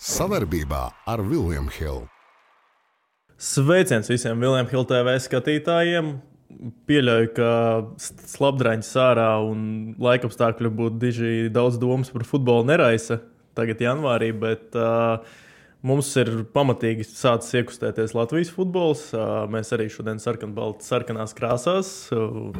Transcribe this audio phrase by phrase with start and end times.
[0.00, 2.06] Savarbībā ar Vilniņu Hildu.
[3.36, 6.14] Sveiciens visiem Vilniņu Hildu TV skatītājiem!
[6.88, 7.50] Pieļauju, ka
[8.00, 9.60] slapdraņš sārā un
[10.00, 13.18] laikapstākļi būtu diži daudz domas par futbolu neraisa
[13.58, 15.20] tagad, janvārī, bet uh,
[15.84, 19.04] mums ir pamatīgi sācis iekustēties Latvijas futbols.
[19.12, 21.92] Uh, mēs arī šodien sarkanbalti sarkanās krāsās.
[22.16, 22.56] Uh,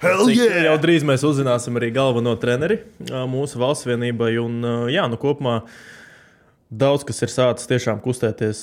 [0.00, 0.64] Hell yeah!
[0.70, 4.32] Jau drīz mēs uzzināsim arī galveno treneri uh, mūsu valsts vienībai.
[4.40, 5.60] Un, uh, jā, nu kopumā
[6.68, 8.60] daudz kas ir sācis tiešām kustēties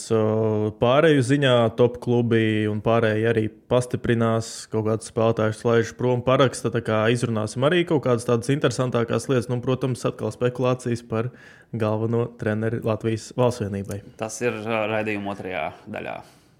[0.79, 1.53] pārēju ziņā.
[1.79, 6.71] Top klubi un pārējie arī pastiprinās, kaut kādus spēlētājus laiž prom paraksta.
[6.73, 9.49] Tā kā izrunāsim arī kaut kādas tādas interesantākās lietas.
[9.51, 11.31] Nu, protams, atkal spekulācijas par
[11.73, 14.03] galveno treneri Latvijas valsts vienībai.
[14.21, 16.19] Tas ir raidījuma otrajā daļā.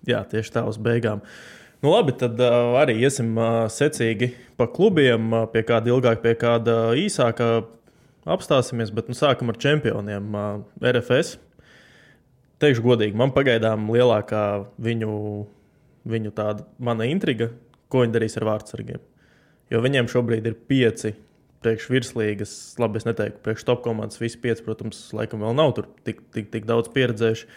[0.09, 1.21] Jā, tieši tā uz beigām.
[1.83, 3.35] Nu, labi, tad arī iesim
[3.69, 7.49] secīgi pa klubiem, pie kāda ilgāka, pie kāda īsāka
[8.25, 8.93] apstāsimies.
[8.95, 11.37] Bet nu, sākam ar čempioniem uh, RFS.
[12.63, 14.45] Teikšu godīgi, man pagaidām lielākā
[14.81, 15.11] viņu,
[16.07, 17.49] viņu tāda mana intriga,
[17.91, 19.03] ko viņi darīs ar vārdsargiem.
[19.73, 21.15] Jo viņiem šobrīd ir pieci
[21.65, 24.21] priekšvirslīgas, labi, es neteiktu, priekš top komandas.
[24.21, 27.49] Visi pieci, protams, laikam vēl nav tur tik, tik, tik daudz pieredzējuši.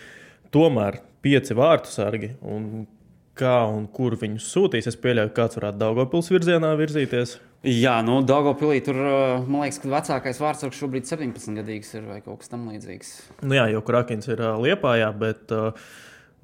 [0.54, 2.32] Tomēr pieci vārtu sargi.
[2.40, 2.86] Un
[3.38, 4.88] kā un kur viņus sūtīs.
[4.90, 7.36] Es pieļauju, kāds varētu Daugopils virzienā virzīties.
[7.66, 8.98] Jā, nu, Dārgopilī tur,
[9.50, 13.10] man liekas, ka vecākais vārdsargs šobrīd 17 gadīgs ir vai kaut kas tamlīdzīgs.
[13.42, 15.56] Nu, jā, jau Krakins ir uh, Liepājā, bet.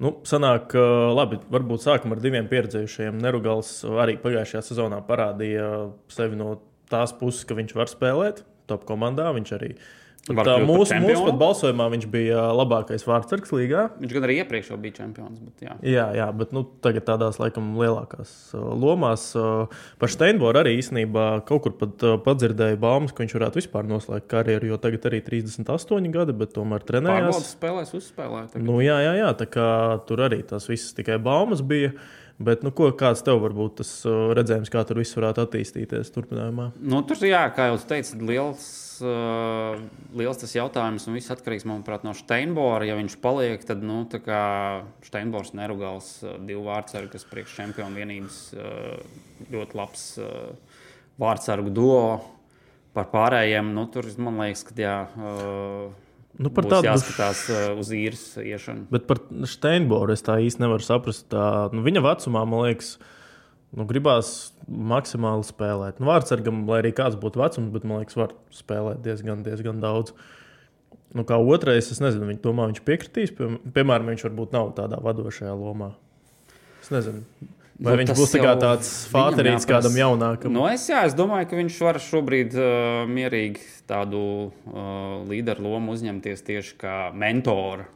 [0.03, 0.73] Nu, sanāk,
[1.15, 3.15] labi, varbūt sākam ar diviem pieredzējušiem.
[3.23, 5.69] Nerugals arī pagājušajā sezonā parādīja
[6.11, 6.57] sevi no
[6.91, 9.29] tās puses, ka viņš var spēlēt top komandā.
[9.37, 9.85] Viņš arī uh,
[10.25, 13.83] Pat, tā, mūsu, mūsu pat balsojumā viņš bija labākais vārdsargs līgā.
[14.01, 15.37] Viņš gan arī iepriekš bija čempions.
[15.37, 15.75] Bet, jā.
[15.85, 19.27] jā, jā, bet nu, tagad tādās laikam lielākās uh, lomās.
[19.37, 19.69] Uh,
[20.01, 24.25] par Steinboru arī īstenībā kaut kur pat uh, padzirdēju baumas, ka viņš varētu vispār noslēgt
[24.33, 27.29] karjeru, jo tagad arī 38 gadi, bet tomēr trenējās.
[27.29, 28.59] Pārbaudas spēlēs, uzspēlēt.
[28.65, 29.71] Nu, jā, jā, jā, tā kā
[30.09, 31.93] tur arī tās visas tikai baumas bija.
[32.35, 36.73] Bet, nu, ko, kāds tev varbūt tas uh, redzējums, kā tur viss varētu attīstīties turpinājumā?
[36.83, 38.65] Nu, tur, jā, kā jau teicu, liels
[39.03, 39.79] uh,
[40.15, 42.87] liels tas jautājums, un viss atkarīgs manuprāt, no Steinbora.
[42.87, 44.03] Ja viņš paliek, tad nu,
[45.07, 49.19] Steinbors nerugals uh, divu vārdsargu, kas priekš čempionu vienības uh,
[49.55, 50.79] ļoti labs uh,
[51.21, 52.01] vārdsargu duo.
[52.95, 54.97] Par pārējiem, nu, tur man liekas, ka jā.
[55.15, 56.04] Uh,
[56.35, 58.89] Nu, par tādu jāskatās uh, uz īres iešanu.
[58.91, 61.29] Bet par Steinboru es tā īsti nevaru saprast.
[61.31, 62.97] Tā, nu, viņa vecumā, man liekas,
[63.75, 65.99] Nu, gribās maksimāli spēlēt.
[65.99, 70.13] Nu, Vārtsargam, lai arī kāds būtu vecums, bet man liekas, var spēlēt diezgan, diezgan daudz.
[71.15, 73.33] Nu, kā otrais, es nezinu, viņš domā, viņš piekritīs.
[73.35, 75.91] Pie, piemēram, viņš varbūt nav tādā vadošajā lomā.
[76.79, 77.25] Es nezinu.
[77.75, 80.53] Vai nu, viņš būs tā tāds fāterīts kādam jaunākam?
[80.55, 85.97] Nu, es, jā, es domāju, ka viņš var šobrīd uh, mierīgi tādu uh, līderu lomu
[85.97, 87.89] uzņemties tieši kā mentoru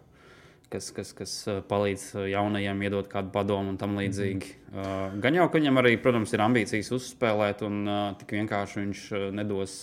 [0.69, 4.53] kas, kas, kas uh, palīdz uh, jaunajiem iedot kādu padomu un tam līdzīgi.
[4.69, 7.81] Uh, gan jau, ka viņam arī, protams, ir ambīcijas uzspēlēt, un
[8.19, 9.03] tik vienkārši viņš
[9.35, 9.75] nedos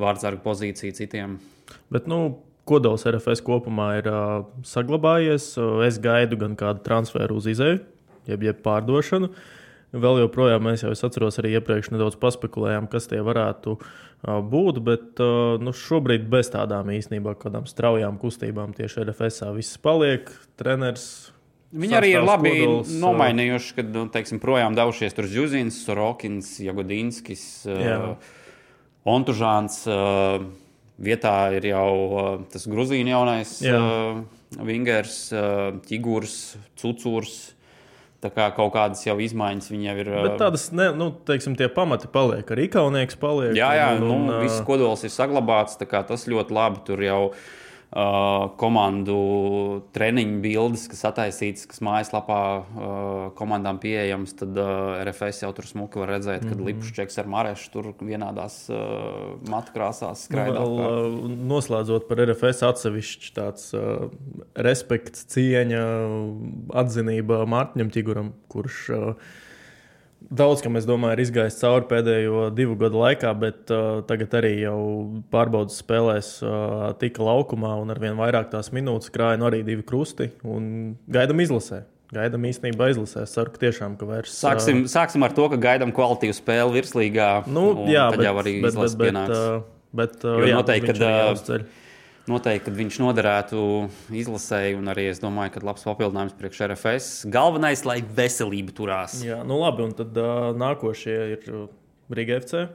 [0.00, 1.38] vārdsargu pozīciju citiem.
[1.92, 5.50] Bet, nu, Kodols RFS kopumā ir uh, saglabājies.
[5.84, 7.82] Es gaidu gan kādu transferu uz izēju,
[8.30, 9.30] jeb, jeb pārdošanu.
[9.94, 13.76] Vēl joprojām mēs jau es atceros, arī iepriekš nedaudz paspekulējām, kas tie varētu
[14.24, 15.22] būt, bet
[15.62, 20.32] nu, šobrīd bez tādām īstenībā kādām straujām kustībām tieši RFS viss paliek.
[20.58, 21.06] Treneris
[21.74, 27.42] Viņi arī ir labi kodols, nomainījuši, kad nu, teiksim, projām devušies tur Zjuzins, Sorokins, Jagodinskis,
[29.04, 29.80] Ontužāns.
[31.04, 31.88] Vietā ir jau
[32.52, 34.20] tas Gruzīna jaunais uh,
[34.62, 35.16] Vingers,
[35.88, 36.36] Ķigurs,
[36.78, 37.34] Cucurs.
[38.24, 40.08] Tā kā kaut kādas jau izmaiņas viņa jau ir.
[40.24, 43.52] Bet tādas, ne, nu, teiksim, tie pamati paliek, arī kaunieks paliek.
[43.58, 45.76] Jā, jā, un, nu, un, viss kodols ir saglabāts,
[46.08, 47.52] tas ļoti labi tur jau ir
[47.94, 49.16] uh, komandu
[49.94, 52.96] treniņu bildes, kas attaisītas, kas mājaslapā uh,
[53.38, 56.66] komandām pieejamas, tad uh, RFS jau tur smuki var redzēt, kad mm -hmm.
[56.72, 60.60] Lipšķeks ar Marešu tur vienādās uh, matu krāsās skraida.
[60.60, 64.10] Nu, vēl, noslēdzot par RFS atsevišķi tāds uh,
[64.54, 65.84] respekts, cieņa,
[66.74, 69.14] atzinība Mārtiņam Čiguram, kurš uh,
[70.32, 74.52] Daudz, kam es domāju, ir izgājis cauri pēdējo divu gadu laikā, bet uh, tagad arī
[74.62, 74.78] jau
[75.32, 79.84] pārbaudas spēlēs uh, tika laukumā un ar vien vairāk tās minūtes krāja no arī divi
[79.86, 81.82] krusti un gaidām izlasē.
[82.14, 83.26] Gaidām īstenībā izlasē.
[83.26, 84.34] Es ceru, ka tiešām ka vairs.
[84.38, 87.30] Sāksim, uh, sāksim ar to, ka gaidām kvalitīvu spēli virslīgā.
[87.50, 91.66] Nu, jā, bet, jau arī bet, bet, bet, uh, bet, uh, jo jā, noteikti, kad,
[92.30, 93.58] noteikti, kad viņš noderētu
[94.16, 97.10] izlasēji, un arī es domāju, ka labs papildinājums priekš RFS.
[97.32, 99.18] Galvenais, lai veselība turās.
[99.24, 101.52] Jā, nu labi, un tad uh, nākošie ir
[102.14, 102.66] Riga FC.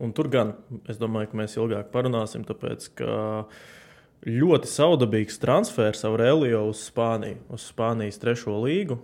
[0.00, 0.54] Un tur gan
[0.88, 3.16] es domāju, ka mēs ilgāk parunāsim, tāpēc ka
[4.24, 8.96] ļoti saudabīgs transfers Aurelio uz Spāniju, uz Spānijas trešo līgu.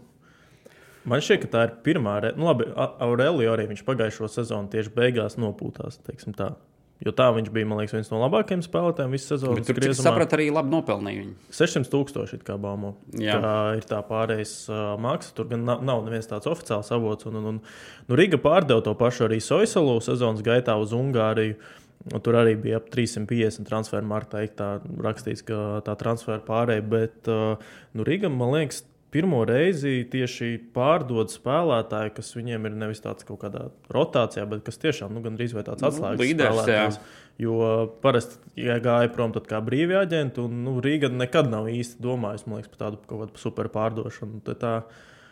[1.07, 2.39] Man šķiet, ka tā ir pirmā reize.
[2.41, 6.01] Nu, labi, Aurelio arī viņš pagājušo sezonu tieši beigās nopūtās.
[7.05, 9.67] Jo tā viņš bija, man liekas, viens no labākajiem spēlētājiem visas sezonas.
[9.69, 11.35] Tur, cik sapratu, arī labi nopelnīja viņu.
[11.53, 12.95] 600 tūkstoši kā baumo.
[13.21, 13.37] Jā.
[13.43, 15.35] Tā ir tā pārējais uh, māksla.
[15.37, 17.29] Tur gan nav, nav neviens tāds oficiāls avots.
[17.29, 17.59] Un, un, un,
[18.09, 21.59] nu, Riga pārdeva to pašu arī Soisalu sezonas gaitā uz Ungāriju.
[22.15, 24.47] Un tur arī bija ap 350 transferu martā.
[24.57, 24.73] Tā
[25.05, 26.89] rakstīts, ka tā transfera pārēja.
[26.97, 27.61] Bet uh,
[27.93, 33.41] nu, Riga, man liekas, pirmo reizi tieši pārdod spēlētāju, kas viņiem ir nevis tāds kaut
[33.47, 37.01] kādā rotācijā, bet kas tiešām nu, gandrīz vai tāds atslēgas nu, spēlētājs.
[37.41, 37.57] Jo
[38.01, 42.71] parasti, ja gāja prom kā brīvie aģenti, un nu, Rīga nekad nav īsti domājusi liekas,
[42.73, 44.41] par tādu kaut kādu super pārdošanu.
[44.61, 44.75] Tā,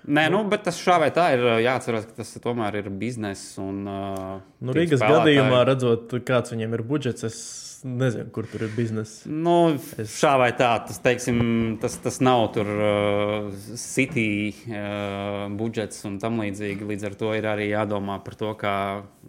[0.05, 3.55] Nē, nu, bet tas šā vai tā ir jāatcerās, ka tas tomēr ir bizness.
[3.63, 5.39] Un, uh, nu, Rīgas spēlētāji...
[5.39, 7.39] gadījumā, redzot, kāds viņiem ir budžets, es
[7.85, 9.31] nezinu, kur tur ir biznesa.
[9.33, 10.13] Nu, es...
[10.21, 11.39] Šā vai tā, tas, teiksim,
[11.81, 13.49] tas, tas nav tur uh,
[13.81, 16.85] city uh, budžets un tam līdzīgi.
[16.93, 18.77] Līdz ar to ir arī jādomā par to, kā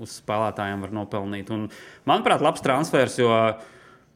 [0.03, 1.55] uz spēlētājiem var nopelnīt.
[1.55, 1.69] Un,
[2.03, 3.31] manuprāt, labs transfers, jo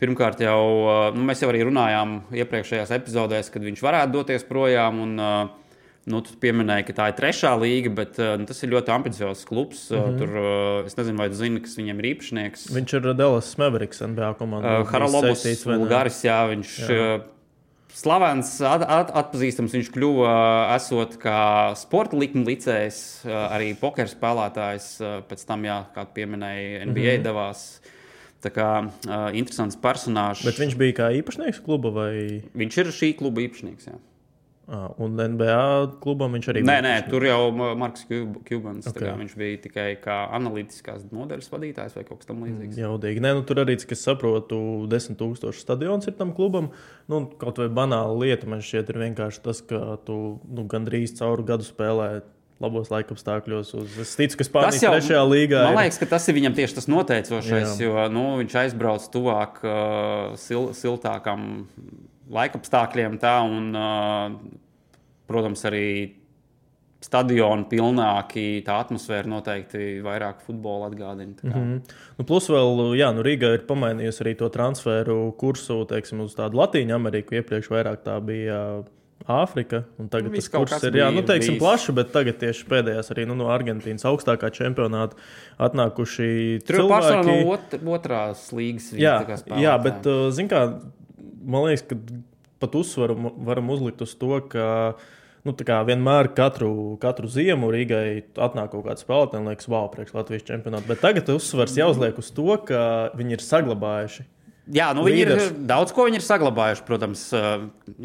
[0.04, 5.04] pirmkārt jau uh, nu, mēs jau arī runājām iepriekšējās epizodēs, kad viņš varētu doties projām.
[5.08, 5.66] Un, uh,
[6.08, 9.44] Nu, tu pieminēji, ka tā ir trešā līga, bet uh, nu, tas ir ļoti ambiciozs
[9.46, 9.90] klubs.
[9.92, 10.22] Mm -hmm.
[10.22, 12.70] Tur, uh, es nezinu, vai tu zini, kas viņam ir īpašnieks.
[12.78, 14.80] Viņš ir Dallas Mavericks NBA komandā.
[14.80, 16.80] Uh, Haralobos Bulgāris, jā, viņš.
[16.90, 17.20] Jā.
[18.00, 20.34] Slavens, at, at, atpazīstams viņš kļuva
[20.76, 25.02] esot kā sporta likuma licējs, arī poker spēlētājs.
[25.28, 27.24] Pēc tam, jā, kā pieminēja, NBA mm -hmm.
[27.26, 27.82] devās.
[28.40, 30.46] Tā kā uh, interesants personāžs.
[30.48, 32.44] Bet viņš bija kā īpašnieks kluba vai?
[32.56, 33.90] Viņš ir šī kluba īpašnieks.
[33.90, 33.98] Jā.
[34.70, 36.82] Ah, un NBA klubam viņš arī nē, bija.
[36.86, 37.40] Nē, tur jau
[37.80, 38.86] Marks Kubans.
[38.92, 39.10] Okay.
[39.18, 42.78] Viņš bija tikai kā analītiskās nodaļas vadītājs vai kaut kas tamlīdzīgs.
[42.78, 43.24] Jaudīgi.
[43.26, 44.60] Nē, nu, tur arī, cik es saprotu,
[44.92, 46.70] 10,000 stadions ir tam klubam.
[47.10, 51.48] Nu, kaut vai banāla lieta man šķiet ir vienkārši tas, ka tu nu, gandrīz cauru
[51.50, 52.12] gadu spēlē
[52.62, 53.74] labos laikapstākļos.
[53.80, 55.64] Uz, es ticu, ka Spānijas jau, trešajā līgā.
[55.72, 57.88] Man liekas, ka tas ir viņam tieši tas noteicošais, Jā.
[57.88, 61.64] jo nu, viņš aizbrauc tuvāk uh, sil, siltākam
[62.34, 63.18] laikapstākļiem.
[63.22, 63.74] Tā, un,
[65.30, 65.90] protams, arī
[67.00, 71.32] stadioni pilnāki, tā atmosfēra noteikti vairāk futbola atgādina.
[71.42, 71.82] Mm -hmm.
[72.18, 76.60] nu, plus vēl, jā, nu Rīga ir pamainījusi arī to transferu kursu, teiksim, uz tādu
[76.60, 77.36] Latīņu Ameriku.
[77.36, 78.84] Iepriekš vairāk tā bija.
[79.28, 81.60] Āfrika, un tagad nu, tas kurs ir jā, nu, teiksim, bijis.
[81.62, 85.16] plašs, bet tagad tieši pēdējās arī nu, no Argentīnas augstākā čempionāta
[85.60, 87.28] atnākuši Tur cilvēki.
[87.28, 88.94] Tur no ot otrās līgas.
[88.94, 89.20] Jā,
[89.60, 90.80] jā, bet, zin kā,
[91.50, 91.98] man liekas, ka
[92.60, 93.18] pat uzsvaru
[93.48, 94.66] varam uzlikt uz to, ka
[95.48, 100.48] nu, vienmēr katru, katru ziemu Rīgai atnāk kaut kāds spēlētājs, un liekas, wow, priekš Latvijas
[100.48, 100.90] čempionāta.
[100.90, 102.82] Bet tagad uzsvars jāuzliek uz to, ka
[103.18, 104.28] viņi ir saglabājuši.
[104.70, 105.48] Jā, nu viņi Līders.
[105.48, 106.84] ir daudz ko ir saglabājuši.
[106.86, 107.24] Protams,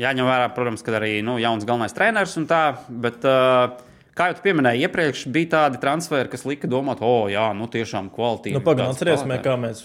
[0.01, 2.63] jāņem vērā, protams, ka arī nu, jauns galvenais treneris un tā.
[2.89, 3.75] Bet, uh,
[4.15, 8.13] Kā jau pieminēji, iepriekš bija tādi transferi, kas lika domāt, o, oh, jā, nu tiešām
[8.15, 8.55] kvalitāte.
[8.55, 9.81] Nu, Pagaidām, atcerieties, kā mēs,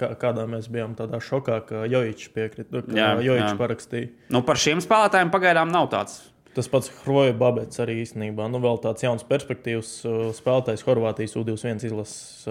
[0.00, 4.10] kā, kādā mēs bijām tādā šokā, ka Jojičs piekrita, ka Jojičs parakstīja.
[4.34, 6.18] Nu, par šiem spēlētājiem pagaidām nav tāds.
[6.50, 8.48] Tas pats Hroja Babets arī īstenībā.
[8.50, 9.92] Nu, vēl tāds jauns perspektīvs
[10.40, 12.48] spēlētājs Horvātijas U21 izlases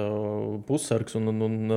[0.69, 1.18] pussargs.
[1.19, 1.74] Un, un, un,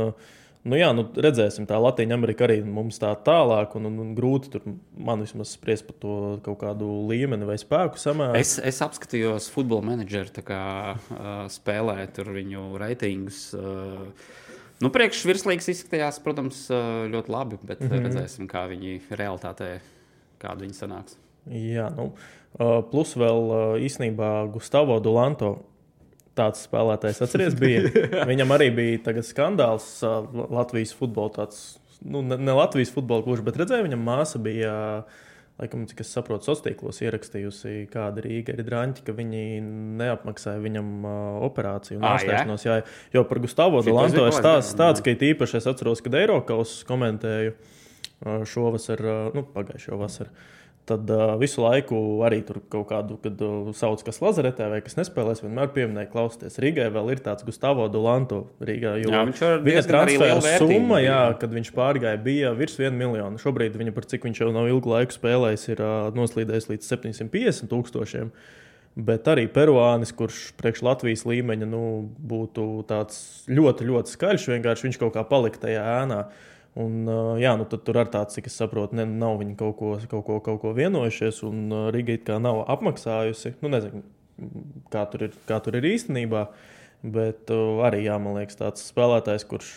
[0.63, 4.53] Nu, jā, nu, redzēsim, tā Latvija Amerika arī mums tā tālāk, un, un, un grūti
[4.53, 8.39] tur man vismaz spriest par to kaut kādu līmeni vai spēku samēru.
[8.39, 10.63] Es, es apskatījos futbola menedžeru kā,
[10.95, 13.41] uh, spēlē tur viņu reitingus.
[13.59, 14.07] Uh,
[14.85, 16.69] nu, Priekšvirslīgs izskatījās, protams,
[17.11, 18.07] ļoti labi, bet mm -hmm.
[18.07, 19.73] redzēsim, kā viņi realitātē,
[20.39, 21.19] kāda viņi sanāks.
[21.51, 22.13] Jā, nu,
[22.95, 23.51] plus vēl
[23.83, 25.57] īstenībā Gustavo Dulanto
[26.39, 27.89] tāds spēlētājs, atceries, bija.
[28.31, 31.35] Viņam arī bija skandāls Latvijas futbolā.
[31.43, 31.61] Tāds,
[32.01, 34.73] nu, ne, ne Latvijas futbola klužs, bet redzēju, viņam māsa bija.
[35.61, 39.43] Laikam, cik es saprotu, sociālos tīklos ierakstījusi, kāda Rīga ir drāņķi, ka viņi
[40.01, 42.65] neapmaksāja viņam uh, operāciju un ārstēšanos.
[42.65, 42.79] Jā,
[43.13, 48.41] jo par Gustavo Dalanto ir stāsts tāds, ka īpaši es atceros, kad Eiropas komentēju uh,
[48.49, 50.33] šovasar, uh, nu, pagājušo vasaru.
[50.83, 51.97] Tad uh, visu laiku
[52.27, 56.59] arī tur kaut kādu, kad uh, sauc, kas lazaretē vai kas nespēlēs, vienmēr pieminēja, klausieties,
[56.65, 58.97] Rīgai vēl ir tāds Gustavo Dulanto Rīgā.
[58.99, 63.39] Jā, viņš ir viņa transfera summa, jā, kad viņš pārgāja, bija virs 1 miljona.
[63.39, 67.71] Šobrīd viņa par cik viņš jau nav ilgu laiku spēlējis, ir uh, noslīdējis līdz 750
[67.71, 68.35] tūkstošiem.
[69.07, 75.15] Bet arī peruānis, kurš priekš Latvijas līmeņa nu, būtu ļoti, ļoti skaļš, vienkārši viņš kaut
[75.15, 76.25] kā palika tajā ēnā.
[76.27, 76.49] Uh,
[76.81, 77.05] Un,
[77.37, 80.39] jā, nu, tur ar tāds, cik es saprotu, ne, nav viņi kaut ko, kaut ko,
[80.45, 83.59] kaut ko vienojušies, un Riga it kā nav apmaksājusi.
[83.61, 84.01] Nu, nezinu,
[84.93, 86.47] kā tur ir, kā tur ir īstenībā,
[87.05, 89.75] bet arī, jā, man liekas, tāds spēlētājs, kurš,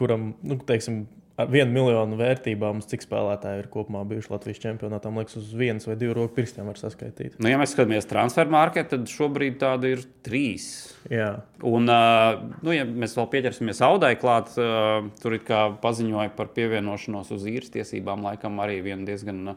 [0.00, 1.04] kuram, nu, teiksim,
[1.40, 5.10] ar vienu miljonu vērtībā mums cik spēlētāji ir kopumā bijuši Latvijas čempionātā.
[5.12, 7.38] Man liekas, uz vienas vai divu roku pirkstiem var saskaitīt.
[7.40, 10.70] Nu, ja mēs skatāmies transferu marketu, tad šobrīd tāda ir trīs.
[11.12, 11.32] Jā.
[11.66, 14.52] Un, nu, ja mēs vēl pieķersimies Audai klāt,
[15.22, 19.54] tur ir kā paziņoja par pievienošanos uz īres tiesībām, laikam arī viena diezgan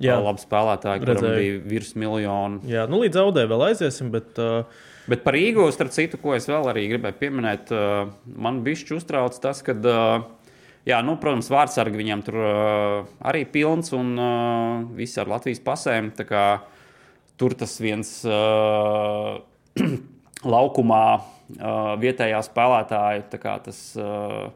[0.00, 0.16] Jā.
[0.16, 1.42] laba spēlētāja, kuram Redzēju.
[1.42, 2.62] bija virs miljona.
[2.68, 4.64] Jā, nu līdz zaudē vēl aiziesen, bet uh,
[5.10, 7.72] Bet par Rīgu, starp citu, ko es vēl arī gribēju pieminēt,
[8.38, 9.74] man bišķi uztrauc tas, ka,
[10.88, 16.12] jā, nu, protams, vārdsargi viņam tur uh, arī pilns un uh, visi ar Latvijas pasēm.
[16.28, 16.46] kā
[17.40, 19.40] Tur tas viens uh,
[20.54, 24.52] laukumā uh, vietējā spēlētāja tā kā tas, uh,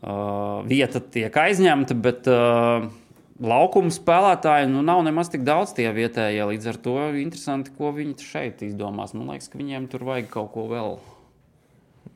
[0.00, 2.88] uh, vieta tiek aizņemta, bet uh,
[3.38, 6.42] laukuma spēlētāji nu, nav nemaz tik daudz tie vietējie.
[6.50, 9.14] Līdz ar to interesanti, ko viņi šeit izdomās.
[9.14, 10.98] Man liekas, ka viņiem tur vajag kaut ko vēl.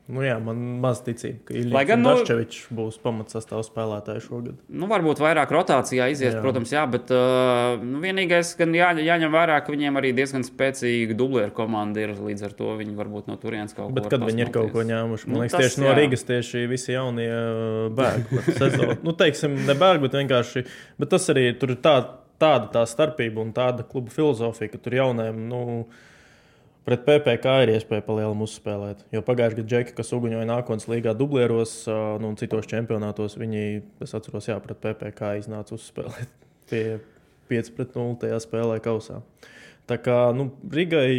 [0.07, 4.59] Nu, jā, man maz ticība, ka Ilija gan, nu- Dačevičs būs pamatsastāvs spēlētāji šogad.
[4.69, 6.41] Nu, varbūt vairāk rotācijā izies, Jā.
[6.43, 11.17] protams, jā, bet uh, nu, vienīgais, ka jā, jāņem vērā, ka viņiem arī diezgan spēcīga
[11.17, 12.13] dublēra komanda ir.
[12.15, 14.85] Līdz ar to viņi varbūt no turienes kaut ko Bet kad viņi ir kaut ko
[14.85, 15.95] ņēmuši, man Nu, liekas, tas tieši no jā.
[15.99, 18.51] Rīgas tieši visi jaunie uh.
[18.59, 18.97] Sezonu.
[19.03, 20.65] Nu, teiksim, ne bēg, bet vienkārši.
[21.01, 21.95] Bet tas arī tur ir tā,
[22.41, 25.45] tāda tā starpība un tāda kluba filozofija, ka tur jauniem.
[25.49, 25.61] Nu,
[26.85, 28.99] Pret PPC ir iespēja palielināt uzspēlēt.
[29.13, 33.63] Jo pagājušajā gadā Džeki, kas uguņoja nākotnes līgā, dublieros nu, un citos čempionātos, viņi,
[34.05, 36.35] es atceros, jā, pret PPC iznāca uzspēlēt
[36.69, 36.83] pie
[37.49, 39.23] 5 pret 0 tajā spēlē kausā.
[39.89, 41.09] Tā kā nu, Rīgai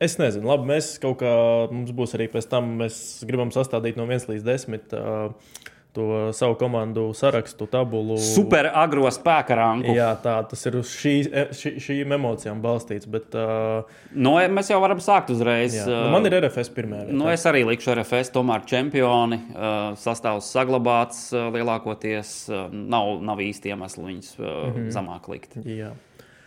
[0.00, 1.30] Es nezinu, labi, mēs kaut kā,
[1.68, 5.50] mums būs arī pēc tam, mēs gribam sastādīt no 1 līdz 10 uh,
[5.92, 8.16] to savu komandu sarakstu, tabulu.
[8.22, 9.94] Super agro spēka rangu.
[9.96, 11.14] Jā, tā tas ir uz šī,
[11.56, 13.08] šī, šīm emocijām balstīts.
[13.10, 15.74] Bet, uh, Nu, mēs jau varam sākt uzreiz.
[15.74, 17.02] jā, nu, man ir RFS pirmā.
[17.10, 19.40] Nu, es arī likšu RFS, tomēr čempioni.
[19.50, 22.34] uh, Sastāvs saglabāts uh, lielākoties.
[22.52, 24.90] uh, Nav, nav īsti iemesli viņus uh, mm -hmm.
[24.94, 25.56] zemāk likt.
[25.64, 25.92] Jā,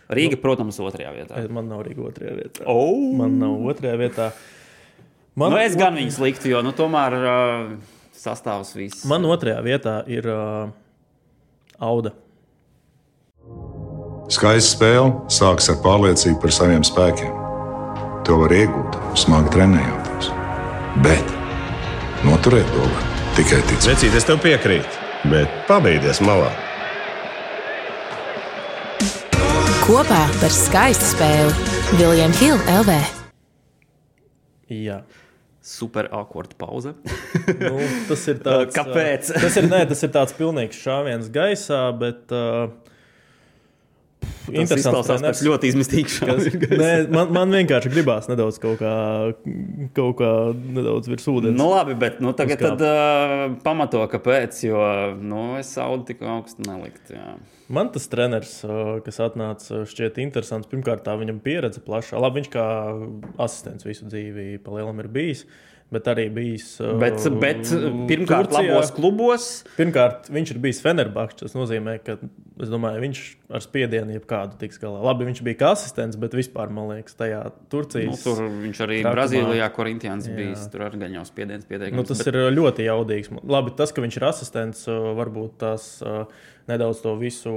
[0.08, 1.48] Rīga, protams, otrajā vietā.
[1.50, 2.64] man nav arī otrajā vietā.
[2.66, 3.14] Oh!
[3.16, 4.30] Man nav otrajā vietā.
[5.34, 7.93] Man, Nu, es gan viņus liktu, jo nu, tomēr uh,
[8.24, 9.04] sastāvs viss.
[9.08, 10.72] man otrajā vietā ir uh,
[11.78, 12.14] Auda.
[14.32, 17.32] Skaista spēle sākas ar pārliecību par saviem spēkiem.
[18.24, 20.30] To var iegūt, smagi trenējoties.
[21.04, 21.34] Bet
[22.24, 23.90] noturēt to var tikai ticēt.
[23.90, 26.48] Vecīt, es tev piekrītu, bet pabeigties malā.
[29.84, 32.96] Kopā par skaistu spēli Viljams Hilde LV.
[34.72, 35.02] Jā.
[35.64, 36.92] Super awkward pauze.
[37.60, 37.78] Nu,
[38.08, 39.30] tas ir tāds, Kāpēc?
[39.32, 42.26] uh, Tas ir, nē, tas ir tāds pilnīgs šāviens gaisā, bet.
[42.32, 42.68] Uh,
[44.44, 45.70] Tas izklausās pēc ļoti
[46.80, 48.92] nē, man, man vienkārši gribās nedaudz kaut kā,
[49.96, 51.56] kaut kā nedaudz virs ūdens.
[51.56, 54.60] Nu, labi, bet nu, tagad tad, uh, pamato, kāpēc.
[54.68, 54.84] Jo
[55.20, 57.16] nu, es saudu tik augstu neliktu.
[57.68, 60.68] Man tas treneris, uh, kas atnāca, šķiet interesants.
[60.68, 62.18] Pirmkārt, viņam pieredze plaša.
[62.20, 62.66] Labi, viņš kā
[63.40, 65.46] asistents visu dzīvi palielam ir bijis.
[65.92, 66.80] Bet arī bijis.
[66.82, 67.68] uh, Bet, bet
[68.08, 68.72] pirmkārt, Turcijā.
[68.72, 69.44] labos klubos.
[69.76, 71.44] Pirmkārt, viņš ir bijis Fenerbahčs.
[71.44, 72.16] Tas nozīmē, ka
[72.64, 73.20] es domāju, viņš
[73.54, 75.02] ar spiedienu jebkādu tiks galā.
[75.04, 78.24] Labi, viņš bija kā asistents, bet vispār, man liekas, tajā Nu, Turcijas.
[78.24, 79.14] tur viņš arī trakumā.
[79.14, 80.34] Brazīlijā, Korintians Jā.
[80.40, 80.66] bijis.
[80.72, 81.94] Tur arī jau spiediens pieteikts.
[81.94, 82.32] Nu, tas bet...
[82.32, 83.30] ir ļoti jaudīgs.
[83.44, 86.24] Labi, tas, ka viņš ir asistents, uh, varbūt tas uh,
[86.70, 87.54] nedaudz to visu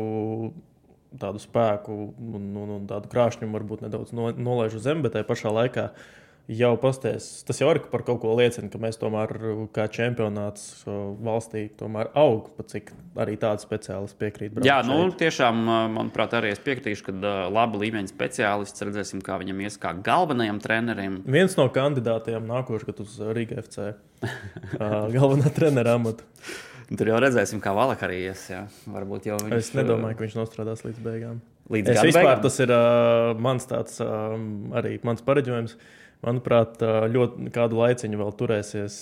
[1.17, 5.27] tādu spēku un, un, un tādu krāšņumu varbūt nedaudz no, nolaiž uz zemes, bet tajā
[5.29, 5.89] pašā laikā
[6.47, 7.27] jau pasties.
[7.47, 11.65] Tas jau ir par kaut ko liecina, ka mēs tomēr, uh, kā čempionāts uh, valstī,
[11.79, 14.61] tomēr aug, pat cik arī tādi speciālisti piekrīt.
[14.67, 15.17] Jā, nu, šeit.
[15.25, 19.79] tiešām, uh, manuprāt, arī es piekritīšu, ka uh, laba līmeņa speciālists redzēsim, kā viņam ies
[19.81, 21.19] kā galvenajam trenerim.
[21.27, 23.99] Viens no kandidātiem nākošais uz Riga FC uh,
[25.15, 26.25] galvenā trenera amata.
[26.87, 28.45] Tur jau redzēsim, kā Valak arī ies.
[28.47, 28.63] Jā.
[28.87, 31.41] Varbūt jau viņš Es nedomāju, ka viņš nostrādās līdz beigām.
[31.73, 32.43] Līdz es vispār beigām?
[32.45, 34.37] tas ir uh, mans tāds uh,
[34.79, 35.75] arī mans pareģojums.
[36.25, 36.81] Manuprāt,
[37.13, 38.95] ļoti kādu laiciņu vēl turēsies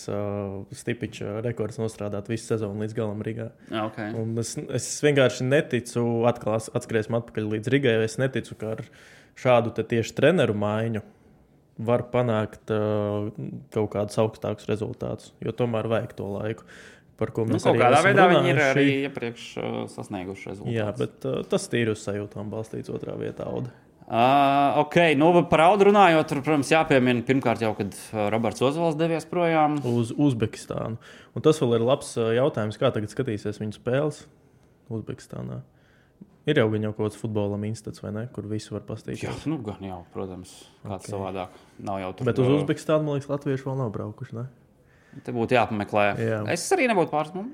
[0.75, 3.49] Stipiča rekords nostrādāt visu sezonu līdz galam Rīgā.
[3.85, 4.11] Okay.
[4.19, 7.93] Un es, es vienkārši neticu, atkal atskriesim atpakaļ līdz Rīgai.
[8.03, 8.83] Es neticu, ka ar
[9.39, 11.05] šādu tieši treneru maiņu
[11.87, 13.31] var panākt uh,
[13.75, 15.31] kaut kādus augstākus rezultātus.
[15.43, 16.67] Jo tomēr vajag to laiku,
[17.19, 18.75] par ko Nu, mēs kaut arī kādā veidā viņi ir runājuši.
[18.75, 20.77] arī iepriekš uh, sasnieguši rezultātus.
[20.77, 23.47] Jā, bet uh, tas tīri uz sajūtām balstīts otrā vietā.
[23.51, 23.73] Auda.
[24.05, 27.95] Uh, ok, nu par audu runājot, tur, protams, jāpiemina pirmkārt jau, kad
[28.29, 29.79] Roberts Ozvals devies projām.
[29.81, 30.99] uz Uzbekistānu.
[31.33, 34.19] Un tas vēl ir labs jautājums, kā tagad skatīsies viņa spēles
[34.93, 35.63] Uzbekistānā.
[36.45, 39.47] Ir jau jau kaut kāds futbola institūts, vai ne, kur visu var Jā, pastīties.
[39.49, 40.51] nu gan jau, protams,
[40.83, 40.99] kāds Ok.
[40.99, 41.13] okay.
[41.15, 41.55] savādāk.
[41.87, 42.27] Nav jau tur.
[42.29, 44.35] Bet uz Uzbekistānu, man liekas, latvieši vēl nav braukuši.
[44.37, 44.45] Ne?
[45.25, 46.03] Te būtu jāpameklē.
[46.21, 46.43] Jā.
[46.53, 47.49] Es arī nebūtu pārsteigts.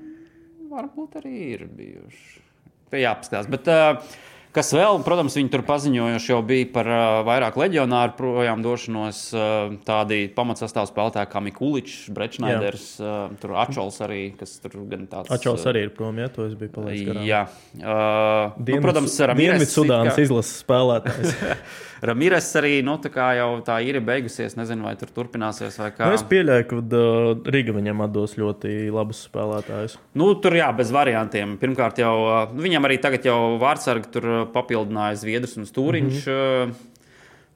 [0.68, 2.44] varbūt arī ir bijuši.
[2.92, 3.48] Te jāpaskatās.
[3.48, 4.04] Bet, uh,
[4.52, 9.20] Kas vēl, protams, viņi tur paziņojuši jau bija par uh, vairāk leģionāru projām došanos.
[9.32, 15.32] Uh, tādi pamatsastāvs spēlētāji kā Mikuličs, Brečnēders, uh, tur Ačols arī, kas tur gan tāds.
[15.32, 17.24] Ačols arī ir prom, ja to es biju palaidis garām.
[17.30, 17.46] Jā.
[17.80, 21.32] Uh, Dienvids, nu, protams, Ramires Dienvidsudānas kā- izlases spēlētājs.
[22.02, 26.08] Ramires arī, nu, tā jau tā ir beigusies, nezinu, vai tur turpināsies vai kā.
[26.10, 29.96] Nu, es pieļauju, ka uh, Riga viņam atdos ļoti labus spēlētājus.
[30.18, 31.54] Nu, tur jā, bez variantiem.
[31.62, 36.26] Pirmkārt, jau uh, viņam arī tagad jau vārdsargi tur papildināja Zviedrus un Stūriņš.
[36.26, 36.72] Mm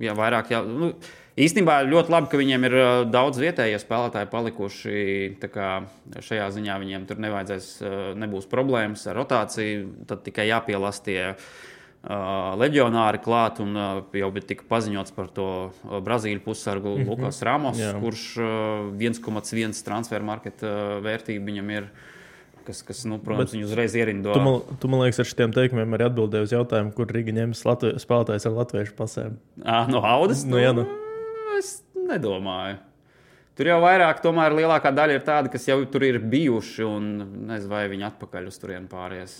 [0.00, 0.92] Jā, vairāk, jā, nu,
[1.40, 4.94] īstenībā ļoti labi, ka viņiem ir uh, daudz vietējie spēlētāji palikuši.
[6.20, 9.88] Šajā ziņā viņiem tur nevajadzēs, uh, nebūs problēmas ar rotāciju.
[10.10, 15.48] Tad tikai jāpielāst tie uh, leģionāri klāt, un uh, jau bija tika paziņots par to
[15.70, 17.10] uh, Brazīļu pussargu mm -hmm.
[17.10, 17.92] Lukas Ramos, Jā.
[18.00, 18.46] kurš uh,
[18.96, 21.90] 1,1 transfer market uh, vērtība viņam ir.
[22.70, 24.30] Kas, kas nu, protams, viņu uzreiz ierindo.
[24.30, 27.64] Tu man, tu, man liekas, ar šiem teikumiem arī atbildēji uz jautājumu, kur Riga ņems
[28.04, 29.40] spēlētājs ar latviešu pasēm.
[29.64, 30.44] À, no Audas?
[30.46, 30.86] Nu, jā, nu.
[31.58, 32.78] Es nedomāju.
[33.58, 37.08] Tur jau vairāk, tomēr lielākā daļa ir tāda, kas jau tur ir bijuši, un
[37.50, 39.34] nezinu, vai viņi atpakaļ uz turieni pāries.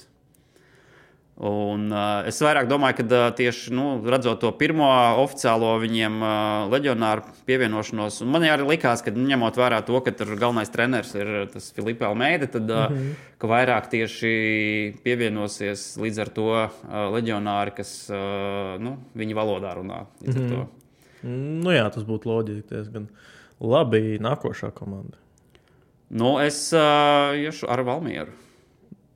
[1.40, 4.90] Un, uh, es vairāk domāju, ka uh, tieši nu, redzot to pirmo
[5.22, 6.32] oficiālo viņiem uh,
[6.68, 11.14] leģionāru pievienošanos, un man arī likās, ka nu, ņemot vērā to, ka tur galvenais treneris
[11.16, 13.14] ir tas Filips Almeida, tad uh, mm -hmm.
[13.40, 14.32] ka vairāk tieši
[15.00, 16.68] pievienosies līdz ar to uh,
[17.16, 20.04] leģionāri, kas uh, nu, viņa valodā runā.
[20.28, 20.66] Ar to.
[21.22, 22.68] Nu, jā, tas būtu loģiski.
[22.68, 23.08] diezgan
[23.60, 25.16] Labi, nākošā komanda.
[26.10, 28.32] Nu, es uh, iešu ar Valmieru.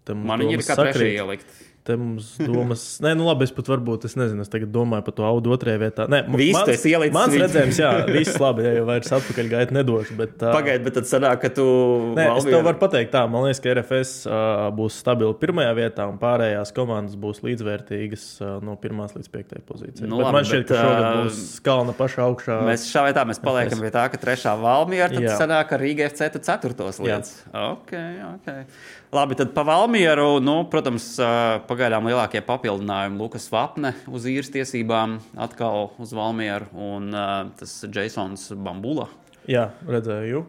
[0.08, 1.73] Mums Man viņa ir kā trešā ielikt.
[1.84, 5.14] Te mums domas, nē, nu labi, es pat varbūt, es nezinu, es tagad domāju par
[5.18, 6.06] to audu otrajā vietā.
[6.08, 9.50] Nē, Visu mans- tu esi ielicis Mans redzējums, jā, viss labi, ja jau vairs atpakaļ
[9.52, 10.16] gaiet nedošu.
[10.16, 11.66] Bet, uh, Pagaid, bet tad sanāk, ka tu.
[12.16, 15.74] Nē, es Valmieru- tev varu pateikt, tā, man liekas, ka RFS uh, būs stabila pirmajā
[15.76, 20.08] vietā, un pārējās komandas būs līdzvērtīgas uh, no pirmās līdz piektajai pozīcijai.
[20.08, 22.58] Nu bet labi, man šķiet, bet, ka šogad būs kalna pašā augšā.
[22.70, 25.36] Mēs šā vietā mēs paliekam pie tā, ka trešā valmiera tad Jā.
[25.44, 27.36] sanāk, ka Rīga FC tu ceturtos lietas.
[27.52, 27.92] Ok,
[28.32, 28.52] ok.
[29.14, 31.04] Labi, tad pa Valmieru, nu, protams,
[31.68, 37.14] pagaidām lielākie papildinājumi Lukas Vapne uz īres tiesībām atkal uz Valmieru un
[37.54, 39.06] tas Jasons Bambula.
[39.46, 40.42] Jā, redzēju.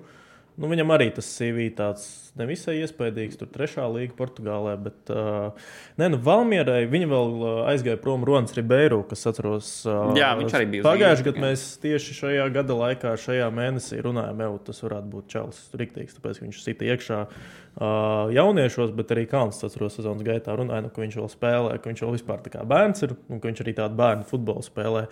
[0.58, 2.08] Nu, viņam arī tas CV tāds
[2.40, 3.38] nevisai iespaidīgs.
[3.40, 4.76] Tur trešā līga Portugālē.
[4.86, 5.68] Bet, uh,
[6.00, 7.36] nē, nu, Valmierai viņa vēl
[7.72, 9.70] aizgāja prom Ronas Ribeiro, kas atceros.
[9.88, 14.44] Uh, Jā, viņš arī bija Pagājušajā gadā mēs tieši šajā gada laikā, šajā mēnesī runājām,
[14.46, 19.64] jau tas varētu būt Čels Riktīgs, tāpēc viņš sita iekšā uh, jauniešos, bet arī Kalns
[19.66, 22.66] atceros sezonas gaitā runāja, nu, ka viņš vēl spēlē, ka viņš vēl vispār tā kā
[22.68, 25.08] bērns ir un ka viņš arī tādu bērnu futbolu spēlē.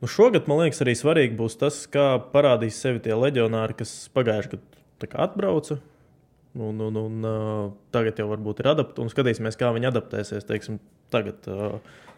[0.00, 4.56] Nu, šogad, man liekas, arī svarīgi būs tas, kā parādīs sevi tie leģionāri, kas pagājušajā
[4.56, 5.76] gadā atbrauca.
[6.58, 7.26] Un, un, un,
[7.94, 10.46] tagad jau varbūt ir adaptēti, un skatīsimies, kā viņi adaptēsies.
[10.48, 10.80] Teiksim,
[11.14, 11.46] tagad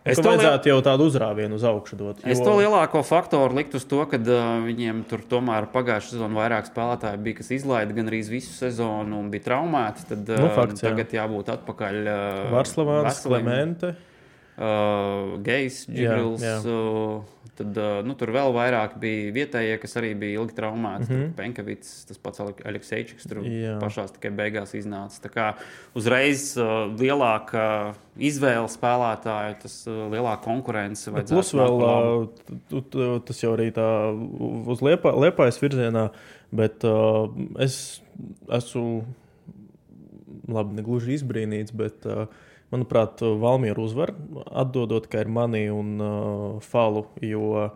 [0.02, 2.22] Es to vajadzētu jau tādu uzrāvienu uz augšu dot.
[2.26, 6.66] Es to lielāko faktoru liktu uz to, ka uh, viņiem tur tomēr pagājušā sezonā vairāk
[6.66, 10.08] spēlētāji bija, kas izlaida gan arī visu sezonu un bija traumēti.
[10.10, 10.90] Tad uh, Nu, fakts, jā.
[10.90, 12.00] tagad jābūt atpakaļ.
[12.02, 13.20] Uh, Varslavāns.
[13.28, 13.92] Klemente.
[14.58, 16.42] uh, Gejs, Džigls.
[16.42, 16.58] Jā, jā.
[16.66, 21.08] Uh, tad uh, nu, tur vēl vairāk bija vietējie, kas arī bija ilgi traumēti.
[21.08, 21.16] Mm.
[21.20, 21.32] -hmm.
[21.38, 23.78] Penkavits, tas pats Aleksēčs, tur Jā.
[23.82, 25.22] pašā tikai beigās iznāca.
[25.26, 25.48] Tā kā
[25.98, 31.10] uzreiz uh, lielāka izvēle spēlētāju, tas uh, lielāka konkurence.
[31.30, 33.88] Plus vēl uh, tas jau arī tā
[34.66, 36.10] uz liepa, liepājas virzienā,
[36.52, 37.30] bet uh,
[37.62, 38.02] es
[38.50, 39.04] esmu
[40.48, 42.26] labi, ne gluži izbrīnīts, bet uh,
[42.72, 44.14] manuprāt, Valmieru uzvar
[44.48, 47.06] atdodot, ka ir mani un uh, falu.
[47.22, 47.70] Jo,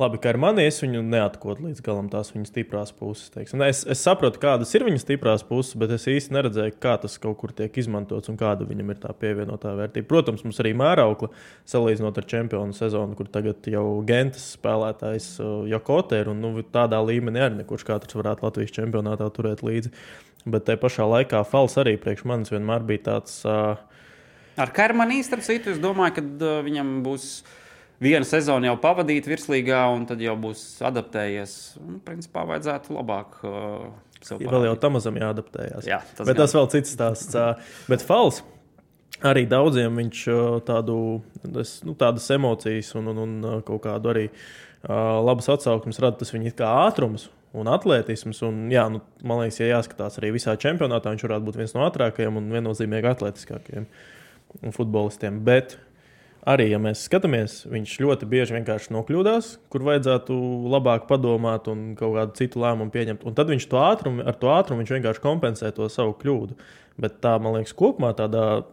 [0.00, 3.28] Labi, kā ar mani, es viņu neatkodu līdz galam tās viņa stiprās puses.
[3.34, 3.60] teiksim.
[3.66, 7.36] Es, es saprotu, kādas ir viņa stiprās puses, bet es īsti neredzēju, kā tas kaut
[7.42, 10.08] kur tiek izmantots un kāda viņam ir tā pievienotā vērtība.
[10.08, 11.28] Protams, mums arī mēraukla
[11.68, 16.32] salīdzinot ar čempionu sezonu, kur tagad jau Gentas spēlētājs uh, Jokote ir.
[16.32, 19.92] Un, nu, tādā līmenī arī nekurš katrs varētu Latvijas čempionātā turēt līdzi.
[20.48, 23.42] Bet tajā pašā laikā Fals arī priekš manis vienmēr bija tāds.
[23.44, 23.76] Uh,
[24.60, 27.30] Ar Karmanī, starp citu, es domāju, ka uh, viņam būs
[28.00, 31.56] viena sezona jau pavadīta virslīgā, un tad jau būs adaptējies.
[31.80, 35.86] Un, principā, vajadzētu labāk uh, Ja vēl jau tam mazam jāadaptējas.
[35.88, 36.42] Jā, tas bet gan.
[36.42, 37.36] tas vēl cits stāsts.
[37.88, 38.42] Bet Fals
[39.24, 40.24] arī daudziem viņš
[40.68, 40.96] tādu,
[41.60, 46.34] es, nu, tādas emocijas un, un, un kaut kādu arī uh, labas atsauksmes rada tas
[46.36, 47.30] viņa ātrums.
[47.50, 51.56] Un atletisms, un, jā, nu, man liekas, ja jāskatās arī visā čempionātā, viņš varētu būt
[51.58, 53.88] viens no ātrākajiem un viennozīmīgi atletiskākajiem
[54.74, 55.40] futbolistiem.
[55.46, 55.76] Bet
[56.48, 60.36] arī, ja mēs skatāmies, viņš ļoti bieži vienkārši nokļūdās, kur vajadzētu
[60.72, 63.24] labāk padomāt un kaut kādu citu lēmumu pieņemt.
[63.28, 66.58] Un tad viņš to ātrumu, ar to ātrumu viņš vienkārši kompensē to savu kļūdu.
[67.00, 68.66] Bet tā, man liekas, kopumā tāda,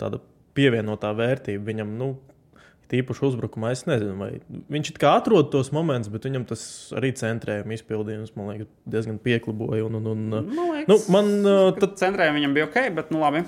[0.00, 0.20] tāda
[0.54, 2.14] pievienotā vērtība viņam, nu,
[2.90, 4.30] tīpaši uzbrukumā, es nezinu, vai
[4.72, 6.64] viņš it kā atrod tos momentus, bet viņam tas
[6.96, 9.86] arī centrējuma izpildījums, man liekas, diezgan piekliboja.
[9.88, 11.30] Un, un, un, Man liekas, nu, man,
[11.80, 13.44] ka centrējumi viņam bija ok, bet nu labi.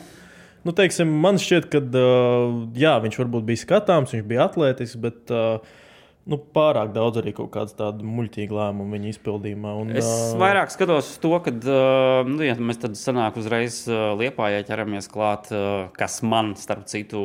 [0.67, 5.31] Nu, teiksim, man šķiet, ka uh, jā, viņš varbūt bija skatāms, viņš bija atletisks, bet
[5.31, 5.61] uh,
[6.27, 9.77] nu, pārāk daudz arī kaut kādas tādas muļķīgas lēmumu viņa izpildījumā.
[9.79, 11.55] Un, Es vairāk skatos uz to, ka
[12.27, 15.53] nu, ja mēs tad sanāk uzreiz liepā, ja ķeramies klāt,
[15.95, 17.23] kas man, starp citu,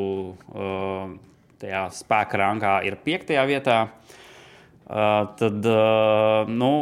[1.61, 3.79] tajā spēka rangā ir piektajā vietā.
[5.41, 5.71] Tad
[6.51, 6.73] nu,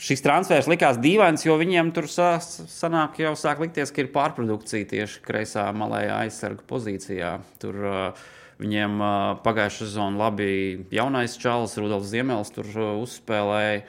[0.00, 4.88] šis transfers likās dīvains, jo viņiem tur sa sanāk jau sāk likties, ka ir pārprodukcija
[4.90, 7.36] tieši kreisā malējā aizsarga pozīcijā.
[7.62, 9.10] Tur, uh, Viņiem uh,
[9.42, 10.48] pagājušā sezonā labi
[10.94, 13.80] jaunais čalis, Rudolf Ziemels, tur uh, uzspēlēja.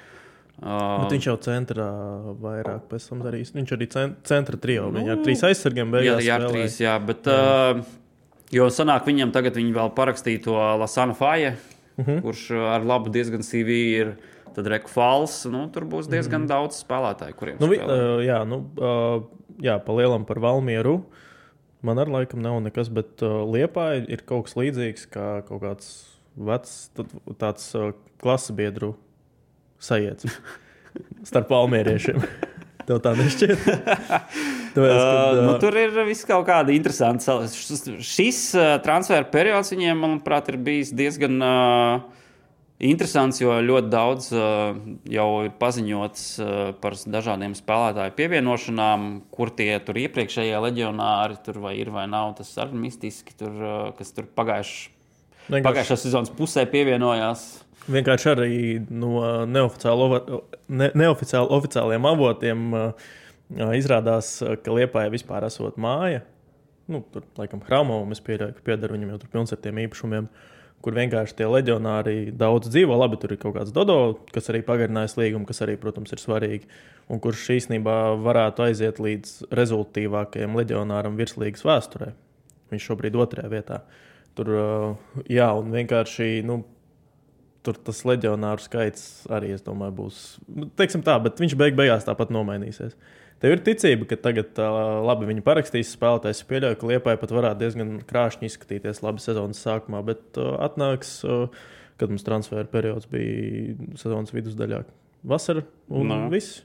[0.55, 1.85] Uh, Bet viņš jau centrā
[2.41, 3.51] vairāk pēc tam darīs.
[3.53, 4.87] Viņš arī cen centra trijā.
[4.87, 6.23] Nu, Viņam ar trīs aizsargiem Jā, beigās.
[6.25, 7.29] jā, ar trīs, jā, bet.
[7.29, 7.83] Uh,
[8.55, 12.21] jo sanāk, viņam tagad viņi vēl parakstīja to Lasana Faja, uh -huh.
[12.25, 13.69] kurš uh, ar labu diezgan CV
[14.01, 14.15] ir.
[14.55, 16.53] Tad Reku Fals, nu, tur būs diezgan uh -huh.
[16.53, 17.99] daudz spēlētāju, kuriem Nu, spēlē.
[17.99, 19.23] uh, jā, nu, uh,
[19.59, 21.01] jā, pa lielam par Valmieru.
[21.81, 25.89] Man ar laikam nav nekas, bet uh, Liepā ir kaut kas līdzīgs, kā kaut kāds
[26.35, 26.89] vecs,
[27.37, 27.91] tāds uh,
[28.21, 28.95] klasebiedru
[29.79, 30.25] sajiets
[31.29, 32.21] starp valmieriešiem.
[32.85, 33.57] Tev tā nešķiet?
[34.75, 37.37] Tāpēc, kad, Uh, nu, tur ir viss kaut kāda interesanta.
[38.03, 42.01] Šis, uh, transfer periods viņiem, manuprāt, ir bijis diezgan uh,
[42.83, 49.77] interesants, jo ļoti daudz uh, jau ir paziņots uh, par dažādiem spēlētāju pievienošanām, kur tie
[49.85, 52.33] tur iepriekšējie leģionāri tur vai ir vai nav.
[52.39, 54.91] Tas arī mistiski, tur, uh, kas tur vienkārši-
[55.49, 57.45] pagājušā sezonas pusē pievienojās.
[57.85, 58.55] Vienkārši arī
[58.89, 60.41] no neoficiāli,
[60.73, 63.05] ne, neoficiāli oficiāliem avotiem uh,
[63.53, 66.23] uh, izrādās, uh, ka Liepājai vispār esot māja.
[66.89, 70.27] Nu, tur, laikam, Hramovs, es pieļauju, ka pieder viņam jau tur pilns ar tiem īpašumiem,
[70.83, 72.97] kur vienkārši tie leģionāri daudz dzīvo.
[72.99, 76.69] Labi, tur ir kaut kāds Dodo, kas arī pagarinājis līgumu, kas arī, protams, ir svarīgi.
[77.09, 82.11] Un kurš īstenībā varētu aiziet līdz rezultātīvākajam leģionāram virslīgas vēsturē.
[82.73, 83.81] Viņš šobrīd ir otrajā vietā.
[84.35, 86.39] Tur, uh, jā, un vienkārši.
[86.45, 86.63] Nu,
[87.65, 90.23] tur tas leģionāru skaits arī, es domāju, būs.
[90.53, 92.93] Nu, teiksim tā, bet viņš beig beigās tāpat nomainīsies.
[93.45, 94.57] Tev ir ticība, ka tagad
[95.05, 96.39] labi viņi parakstīs spēlētājs.
[96.41, 101.19] Es pieļauju, ka Liepai pat varētu diezgan krāšņi izskatīties labi sezonas sākumā, bet atnāks,
[102.01, 104.81] kad mums transfera periods bija sezonas vidusdaļā.
[105.29, 105.61] Vasara
[105.93, 106.19] un Nā.
[106.33, 106.63] viss.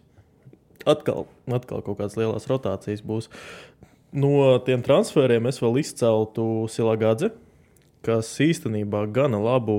[0.88, 3.28] Atkal, atkal kaut kādas lielas rotācijas būs.
[4.16, 7.28] No tiem transferiem es vēl izceltu Silagādzi,
[8.08, 9.76] kas īstenībā gana labu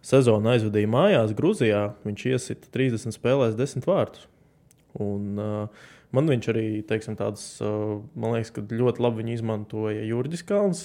[0.00, 1.90] sezonu aizvadīja mājās Grūzijā.
[2.08, 4.24] Viņš iesita 30 spēlēs, 10 vārtus.
[5.04, 5.84] Un, uh,
[6.14, 10.82] man viņš arī, teiksim, tāds, man liekas, ka ļoti labi viņu izmantoja Jurģis Kalns.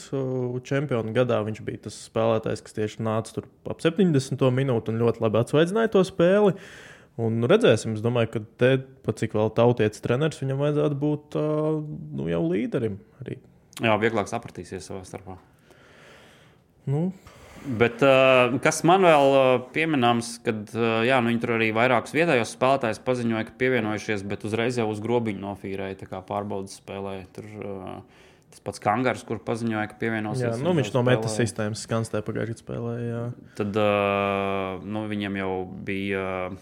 [0.68, 5.24] Čempionu gadā viņš bija tas spēlētājs, kas tieši nāca tur ap 70 minūtu un ļoti
[5.26, 6.56] labi atsvaidzināja to spēli.
[7.20, 8.72] Un redzēsim, es domāju, ka te
[9.04, 12.96] pat cik vēl tautietis treneris viņam vajadzētu būt nu, jau līderim.
[13.20, 13.36] Arī.
[13.84, 15.36] Jā, vieglāk sapratīsies savā starpā.
[16.90, 17.10] Nu,
[17.66, 22.16] Bet, uh, kas man vēl uh, pieminams, kad uh, jā, nu, viņi tur arī vairākus
[22.16, 27.18] vietējos spēlētājus paziņoja, ka pievienojušies, bet uzreiz jau uz grobiņu nofīrēja, tā kā pārbaudas spēlē.
[27.36, 27.50] Tur,
[28.50, 30.48] tas pats Kangars, kur paziņoja, ka pievienosies.
[30.48, 33.26] jā, nu, viņš no metas sistēmas skanstē pagājušajā jā.
[33.60, 35.52] Tad uh, nu, viņam jau
[35.86, 36.58] bija uh,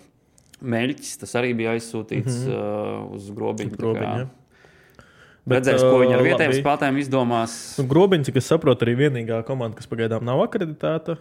[0.62, 3.05] meļķis, tas arī bija aizsūtīts mm -hmm.
[3.05, 3.77] uh, uz grobiņu.
[3.77, 4.27] Grobiņu.
[5.47, 7.53] Bet, Redzēs, ko viņi ar uh, vietējiem spēlētājiem izdomās.
[7.79, 11.15] Nu, Grobiņš, kas saprot, arī vienīgā komanda, kas pagaidām nav akreditēta.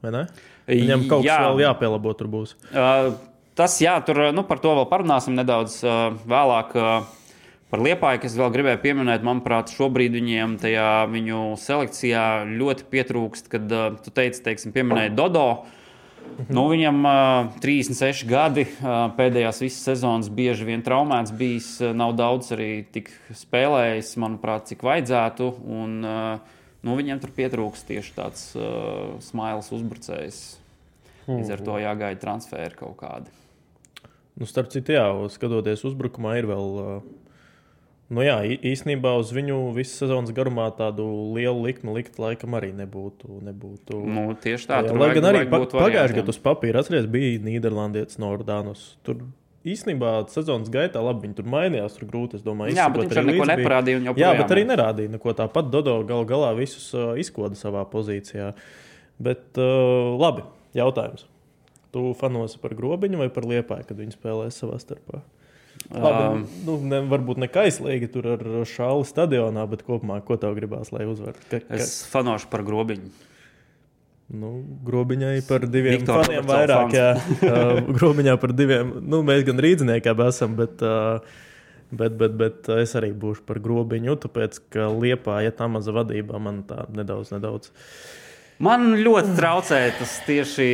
[0.00, 1.36] Viņam kaut kas Jā.
[1.44, 2.54] vēl jāpielabo tur būs.
[2.70, 3.12] Uh,
[3.58, 6.72] tas, jā, tur nu, par to vēl parunāsim nedaudz uh, vēlāk.
[6.72, 7.14] Uh,
[7.72, 13.76] par Liepāju, kas vēl gribēju pieminēt, manuprāt, šobrīd viņiem tajā viņu selekcijā ļoti pietrūkst, kad
[13.76, 15.48] uh, tu teici, teiksim, pieminēji Dodo.
[16.52, 22.14] Nu, viņam uh, 36 gadi, uh, pēdējās visas sezonas bieži vien traumēts, bijis, uh, nav
[22.18, 25.48] daudz arī tik spēlējis, manuprāt, cik vajadzētu.
[25.64, 30.44] Un, uh, nu, viņam tur pietrūkst tieši tāds uh, smails uzbrucējs.
[31.26, 33.32] Līdz ar to jāgaida transferi kaut kādi.
[34.36, 36.76] Nu, starp citu, jā, skatoties uzbrukumā, ir vēl.
[36.76, 36.98] ā,
[38.06, 43.40] Nu jā, īsnībā uz viņu visu sezonas garumā tādu lielu likmi likt, laikam arī nebūtu.
[43.42, 43.98] nebūtu.
[44.06, 48.20] Nu, tieši tā, Jā, lai gan arī pa, pagājušajā gadā uz papīra atceries, bija Nīderlandietis
[48.22, 48.92] Nordānus.
[49.02, 49.24] Tur
[49.66, 51.98] īstenībā sezonas gaitā labi viņi tur mainījās.
[51.98, 53.98] Tur grūti, es domāju, Jā, bet viņš arī neko neparādīja.
[53.98, 55.72] Jā, joprojām bet arī nerādīja neko tāpat.
[55.74, 58.52] Dodo gal galā visus uh, izkoda savā pozīcijā.
[59.18, 60.46] Bet uh, labi,
[60.78, 61.26] jautājums.
[61.90, 65.24] Tu fanosi par grobiņu vai par liepāju, kad viņi spēlē savā starpā?
[65.90, 70.56] Labi, Um, nu, ne, varbūt ne kaislīgi tur ar šālu stadionā, bet kopumā, ko tev
[70.58, 71.46] gribās, lai uzvarētu?
[71.50, 73.10] Ka, ka, Es fanošu par grobiņu.
[74.34, 74.50] nu,
[74.82, 76.96] grobiņai par diviem Viktor faniem vairāk.
[76.96, 77.12] Jā,
[77.52, 78.96] uh, grobiņā par diviem.
[79.06, 81.22] Nu, mēs gan rīzniekā esam, bet, uh,
[81.92, 86.42] bet, bet, bet es arī būšu par grobiņu, tāpēc, ka liepā, ja tā maza vadībā,
[86.42, 87.70] man tā nedaudz, nedaudz.
[88.58, 90.70] Man ļoti traucē tas tieši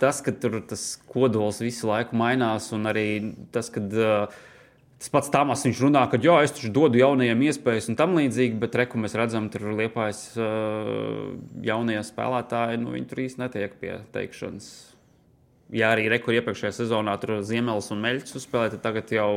[0.00, 3.06] tas, ka tur tas kodols visu laiku mainās, un arī
[3.54, 4.36] tas, ka uh,
[5.00, 8.58] tas pats Tamas viņš runā, ka jā, es taču dodu jaunajiem iespējas un tam līdzīgi,
[8.62, 11.32] bet reku mēs redzam, tur liepājas uh,
[11.64, 14.70] jaunie spēlētāji, nu viņi tur īsti netiek pie teikšanas.
[15.74, 19.30] Jā, arī reku iepriekšējā sezonā tur Ziemelis un Meļķis uzspēlēja, tad tagad jau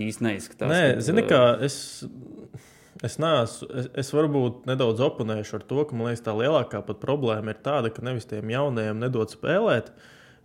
[0.00, 0.72] īsti neizskatās.
[0.72, 1.76] Nē, zini, kā es.
[3.02, 7.50] Es, neesmu, es, es varbūt nedaudz oponēšu ar to, ka man liekas, tā lielākā problēma
[7.54, 9.88] ir tāda, ka nevis tiem jaunajiem nedod spēlēt,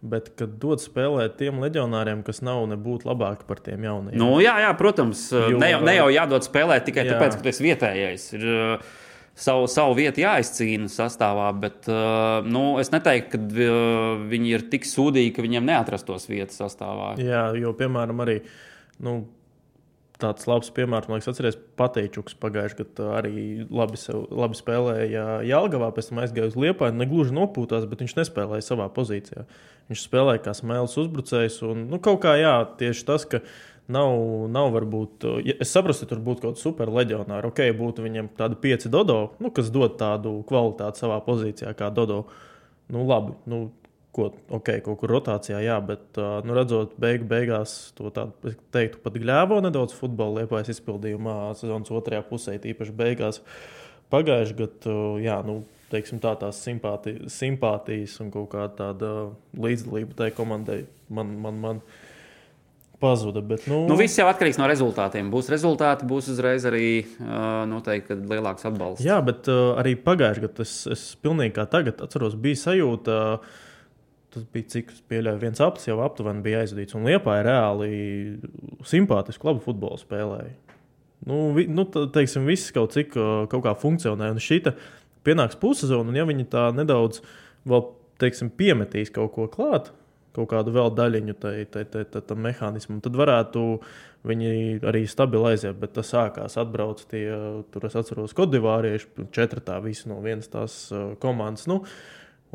[0.02, 4.18] bet kad dod spēlēt tiem leģionāriem, kas nav nebūtu labāki par tiem jaunajiem.
[4.22, 7.12] Nu, jā, jā, protams, Jo- ne, jau, ne jau jādod spēlēt tikai Jā.
[7.12, 7.18] jā.
[7.18, 8.28] tāpēc, ka tu esi vietējais.
[8.38, 8.90] Ir uh,
[9.38, 14.86] savu, savu vietu jāizcīna sastāvā, bet uh, nu, es neteiktu, ka uh, viņi ir tik
[14.90, 17.14] sūdīgi, ka viņiem neatrastos vietas sastāvā.
[17.22, 18.40] Jā, jo, piemēram, arī
[19.06, 19.20] nu,
[20.22, 25.92] tāds labs piemērs, man liekas, atceries Patīčuks pagājušajā gadā arī labi, sev, labi spēlēja Jālgavā,
[25.96, 29.46] pēc tam aizgāja uz Liepāju, negluži nopūtās, bet viņš nespēlēja savā pozīcijā.
[29.92, 33.44] Viņš spēlēja kā smēles uzbrucējs, un nu, kaut kā jā, tieši tas, ka
[33.94, 34.18] nav,
[34.52, 38.32] nav varbūt, ja, es saprotu, ja tur būtu kaut kāda super leģionāra, ok, būtu viņam
[38.40, 42.26] tādi pieci dodo, nu, kas dod tādu kvalitāti savā pozīcijā kā dodo.
[42.92, 43.68] Nu, labi, nu,
[44.18, 49.18] ko, ok, kaut kur rotācijā, jā, bet, nu, redzot, beig, beigās to tādu, teiktu, pat
[49.22, 53.42] gļēvo nedaudz futbola liepājas izpildījumā sezonas otrajā pusē, tīpaši beigās
[54.14, 59.14] pagājušajā gadā, jā, nu, teiksim tā, tās simpāti, simpātijas un kaut kā tāda
[59.56, 60.82] līdzdalība tai komandai
[61.14, 61.84] man, man, man
[62.98, 65.30] pazuda, bet, nu, Nu, viss jau atkarīgs no rezultātiem.
[65.30, 67.06] Būs rezultāti, būs uzreiz arī
[67.70, 69.06] noteikti lielāks atbalsts.
[69.06, 73.64] Jā, bet arī pagājušajā gadā es, es pilnīgi kā tagad atceros, bija sajūta, uh,
[74.38, 77.92] tas bija cik es pieļauju, viens aplis jau aptuveni bija aizvadīts, un Liepā ir reāli
[78.88, 80.56] simpātisku, labu futbolu spēlēju.
[81.28, 84.62] Nu, vi, nu, tā, teiksim, viss kaut cik uh, kaut kā funkcionē, un šī
[85.28, 87.24] pienāks pussezona, un ja viņi tā nedaudz
[87.68, 87.88] vēl,
[88.22, 89.90] teiksim, piemetīs kaut ko klāt,
[90.38, 93.66] kaut kādu vēl daļiņu tai, tai, tai, tai, tam mehānismam, tad varētu
[94.28, 94.54] viņi
[94.88, 95.78] arī stabili aiziet.
[95.82, 97.26] Bet tas sākās, atbrauc tie,
[97.74, 101.66] tur es atceros, kodivārieši, četratā visi no vienas tās uh, komandas.
[101.70, 101.82] Nu,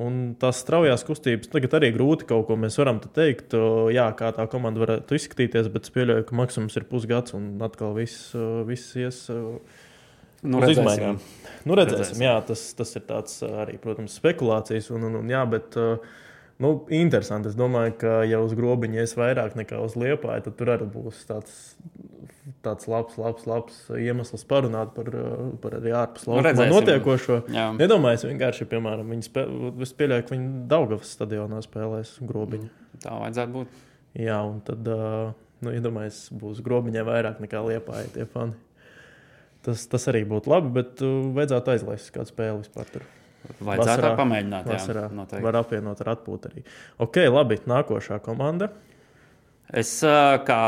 [0.01, 3.53] Un tās straujās kustības tagad arī grūti kaut ko mēs varam te teikt.
[3.93, 7.93] Jā, kā tā komanda varētu izskatīties, bet es pieļauju, ka maksimums ir pusgads un atkal
[7.99, 9.59] viss, uh, viss ies uh,
[10.43, 10.83] Nu, redzēsim.
[10.83, 11.19] izmaiņām.
[11.69, 12.25] Nu, redzēsim, Redzēsim.
[12.25, 14.89] jā, tas, tas ir tāds uh, arī, protams, spekulācijas.
[14.97, 16.03] Un, un, un, jā, bet, uh,
[16.63, 17.51] nu, interesanti.
[17.51, 21.21] Es domāju, ka ja uz grobiņa ies vairāk nekā uz liepāju, tad tur arī būs
[21.29, 21.57] tāds,
[22.65, 25.11] tāds labs, labs, labs iemesls parunāt par,
[25.63, 26.75] par arī ārpus Nu, laukuma redzēsim.
[26.77, 27.39] notiekošo.
[27.55, 27.69] Jā.
[27.79, 29.47] Nedomājies vienkārši, piemēram, viņi spē,
[29.87, 32.71] es pieļauju, ka viņi Daugavas stadionā spēlēs grobiņu.
[33.03, 33.81] Tā vajadzētu būt.
[34.23, 34.87] Jā, un tad,
[35.63, 38.59] nu, iedomājieties, būs grobiņā vairāk nekā liepāja tie fani.
[39.63, 42.89] Tas, tas arī būtu labi, bet vajadzētu aizlaist kādu spēli vispār.
[42.91, 43.05] Tur.
[43.43, 44.67] Vajadzētu Vasarā- pamēģināt.
[44.71, 45.43] Vasarā Jā, noteikti.
[45.45, 46.63] var apvienot ar atpūtu arī.
[47.03, 48.71] Ok, labi, nākošā komanda.
[49.73, 50.59] Es kā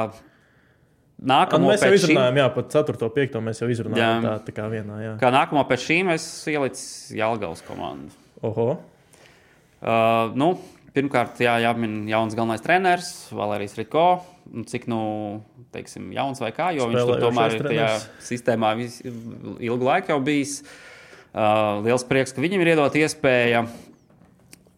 [1.22, 3.02] nākamo mēs jau pēc šīm, izrunājām, jā, pat 4.
[3.02, 3.40] un 5.
[3.48, 4.22] mēs jau izrunājām Jā.
[4.24, 4.96] tā, tā kā vienā.
[5.02, 5.12] Jā.
[5.20, 8.10] kā nākamo pēc šīm es ielicu Jālgavas komandu.
[8.42, 8.78] Oho,
[9.84, 10.46] Uh, nu,
[10.96, 14.22] pirmkārt, jā, jāmin jauns galvenais treneris, Valērijas Riko.
[14.48, 15.42] Nu, cik nu,
[15.76, 17.88] teiksim, jauns vai kā, jo viņš tur Spēlējošais tomēr ir tajā
[18.24, 18.70] sistēmā
[19.60, 20.62] ilgu laiku jau bijis.
[20.62, 20.93] Uh,
[21.34, 23.64] liels prieks, ka viņam ir iedot iespēja.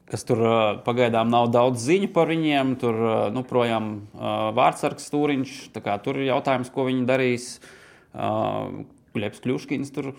[0.07, 2.77] Kas tur uh, pagaidām nav daudz ziņu par viņiem.
[2.79, 5.55] Tur uh, nu, projām uh, vārdsargs stūriņš.
[5.75, 7.49] Tur ir jautājums, ko viņi darīs.
[8.15, 10.13] Uh, Leps Kļuškins tur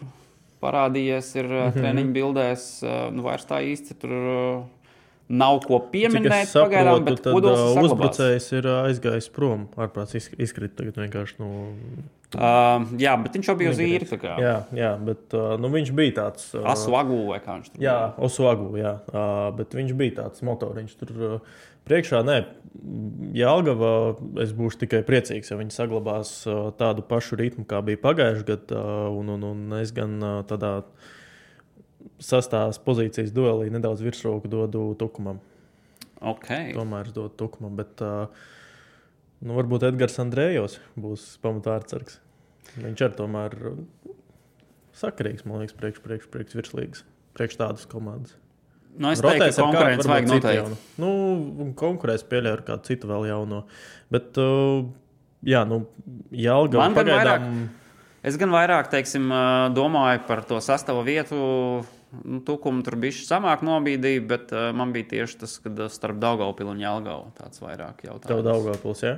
[0.62, 1.78] parādījies, ir mm -hmm.
[1.80, 2.66] treniņu bildēs.
[2.84, 4.64] Uh, nu, vairs tā īsti tur uh,
[5.30, 7.94] nav ko pieminēt es pagaidām, saprotu, bet tad kodols uh, ir saglabāts.
[7.94, 9.66] uzbrucējs ir uh, aizgājis prom.
[9.76, 11.50] Ārprāts iz- izkrīt tagad vienkārši no.
[12.36, 14.08] Uh, jā, bet viņš jau bija uz īri.
[14.44, 16.50] Jā, jā, bet uh, nu, viņš bija tāds.
[16.56, 18.98] Uh, Asu agū vai kā viņš tur Jā, Osagu, jā.
[19.12, 21.38] Uh, bet viņš bija tāds motoriņš tur uh,
[21.88, 22.24] priekšā.
[22.28, 22.42] Nē,
[23.38, 23.92] Jālgava,
[24.44, 28.82] es būšu tikai priecīgs, ja viņi saglabās uh, tādu pašu ritmu, kā bija pagājušajā gadā.
[28.84, 30.74] Uh, un, un, un es gan uh, tādā
[32.20, 35.40] sastāvs pozīcijas duelī nedaudz virsroku dodu Tukumam.
[36.22, 36.72] Okay.
[36.74, 37.76] Tomēr es dodu Tukumam.
[37.80, 38.28] Bet, uh,
[39.38, 42.16] Nu, varbūt Edgars Andrejos būs pamatvārdsargs.
[42.82, 43.54] Viņš arī tomēr
[44.98, 47.04] sakarīgs, man liekas, priekš, priekš, priekš virslīgas,
[47.38, 48.34] priekš tādas komandas.
[48.98, 50.78] Nu, es teiktu, ka konkurence vajag noteikti.
[50.98, 51.12] Nu,
[51.78, 53.60] konkurēs pieļauj ar kādu citu vēl jauno.
[54.10, 54.88] Bet, uh,
[55.46, 55.84] jā, nu,
[56.34, 57.46] Jālga Man gan pagaidām.
[57.46, 57.86] vairāk-
[58.28, 59.30] Es gan vairāk teiksim,
[59.78, 61.38] domāju par to sastāvu vietu.
[62.24, 66.22] Nu, Tukumu tur bija samāk nobīdīja, bet uh, man bija tieši tas, kad ā, starp
[66.24, 68.46] Daugaupili un Jālgavu tāds vairāk Tev jautājums.
[68.48, 69.18] Daugavpils, jā?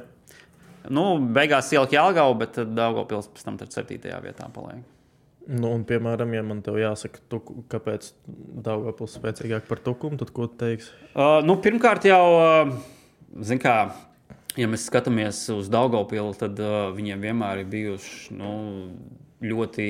[0.90, 1.04] Nu,
[1.36, 4.82] beigās ielika Jālgavu, bet tad Daugaupils pēc tam tur septītajā vietā paliek.
[5.50, 8.10] Nu, un, piemēram, ja man te jāsaka, tu, kāpēc
[8.66, 10.90] Daugavpils spēcīgāk par tukumu, tad ko tu teiksi?
[11.14, 12.74] Uh, nu, pirmkārt, jau, uh,
[13.46, 13.78] zin kā,
[14.58, 18.52] ja mēs skatāmies uz Daugaupili, tad uh, viņiem vienmēr ir bijuši nu,
[19.44, 19.90] ļoti,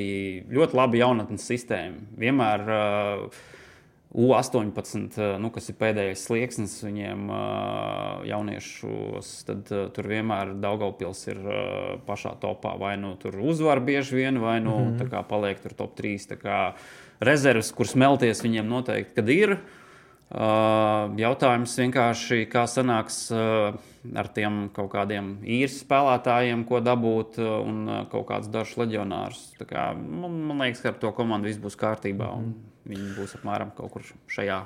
[0.49, 2.03] ļoti labi jaunatnes sistēma.
[2.19, 3.39] Vienmēr uh,
[4.09, 11.25] U18, uh, nu, kas ir pēdējais slieksnis viņiem uh, jauniešos, tad uh, tur vienmēr Daugaupils
[11.29, 12.75] ir uh, pašā topā.
[12.81, 15.11] Vai nu tur uzvar bieži vien, vai nu mm -hmm.
[15.13, 16.17] kā, paliek tur top 3.
[16.33, 16.59] Tā kā
[17.19, 19.57] rezerves, kur smelties viņiem noteikti, kad ir.
[20.29, 23.73] Uh, jautājums vienkārši, kā sanāks uh,
[24.15, 29.43] ar tiem kaut kādiem īres spēlētājiem, ko dabūt, uh, un uh, kaut kādus dažus leģionārus.
[29.59, 32.53] Tā Kā, man, man liekas, ka ar to komandu viss būs kārtībā, un
[32.89, 34.63] viņi būs apmēram kaut kur šajā.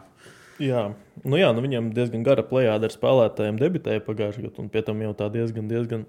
[0.61, 0.83] Jā,
[1.23, 5.01] nu, jā nu, viņam diezgan gara plējāda ar spēlētājiem debitēja pagājušajā gadā, un pie tam
[5.01, 6.05] jau tā diezgan, diezgan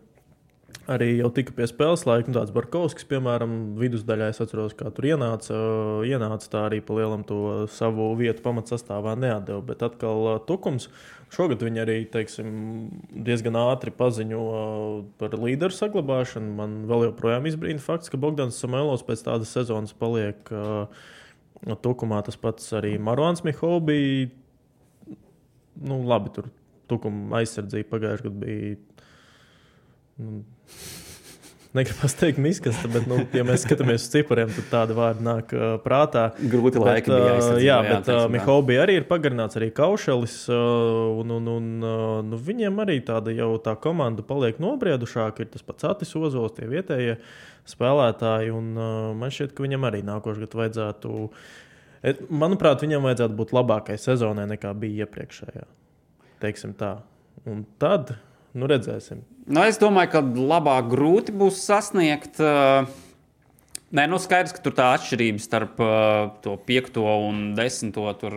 [0.90, 2.30] arī jau tika pie spēles laika.
[2.30, 5.56] Nu, tāds Barkovskis, piemēram, vidusdaļā es atceros, kā tur ienāca.
[6.06, 9.62] ienāca tā arī pa lielam to savu vietu pamatsastāvā neatdeva.
[9.64, 10.88] Bet atkal uh, tukums.
[11.34, 12.48] Šogad viņi arī teiksim,
[13.26, 16.54] diezgan ātri paziņo uh, par līderu saglabāšanu.
[16.60, 20.86] Man vēl joprojām izbrīna fakts, ka Bogdans Samuēlos pēc tādas sezonas paliek uh,
[21.82, 22.22] tukumā.
[22.26, 24.40] Tas pats arī Marons Mihovs.
[25.74, 26.52] Nu, labi, tur
[26.90, 28.76] tukuma aizsardzība pagājušajā gadā bija.
[30.22, 30.44] Nu,
[31.74, 35.62] Negribu teikt, miskasta, bet, nu, ja mēs skatāmies uz cipariem, tad tāda vārda nāk uh,
[35.82, 36.28] prātā.
[36.38, 38.18] Grūti laiki Bet, bija ā, aizsardzībā, Jā, bet tā.
[38.30, 40.36] Mihobi arī ir pagarināts, arī Kaušelis.
[40.54, 40.58] ā,
[41.24, 41.96] Un, un, un, ā,
[42.28, 45.42] nu, viņiem arī tāda jau tā komanda paliek nobriedušāka.
[45.42, 47.16] Ir tas pats Atis Ozols, tie vietējie
[47.72, 48.52] spēlētāji.
[48.54, 48.86] Un, ā,
[49.18, 51.24] man šķiet, ka viņam arī nākošais gads vajadzētu.
[52.30, 55.66] Manuprāt, viņam vajadzētu būt labākai sezonai nekā bija iepriekšējā.
[56.44, 57.00] Teiksim tā.
[57.50, 58.14] Un tad,
[58.54, 59.24] nu redzēsim.
[59.46, 60.22] Nu, es domāju, ka
[60.54, 62.40] labāk grūti būs sasniegt.
[62.42, 62.88] Uh,
[63.94, 68.34] Nē, nu skaidrs, ka tur tā atšķirība starp uh, to piekto un desmito tur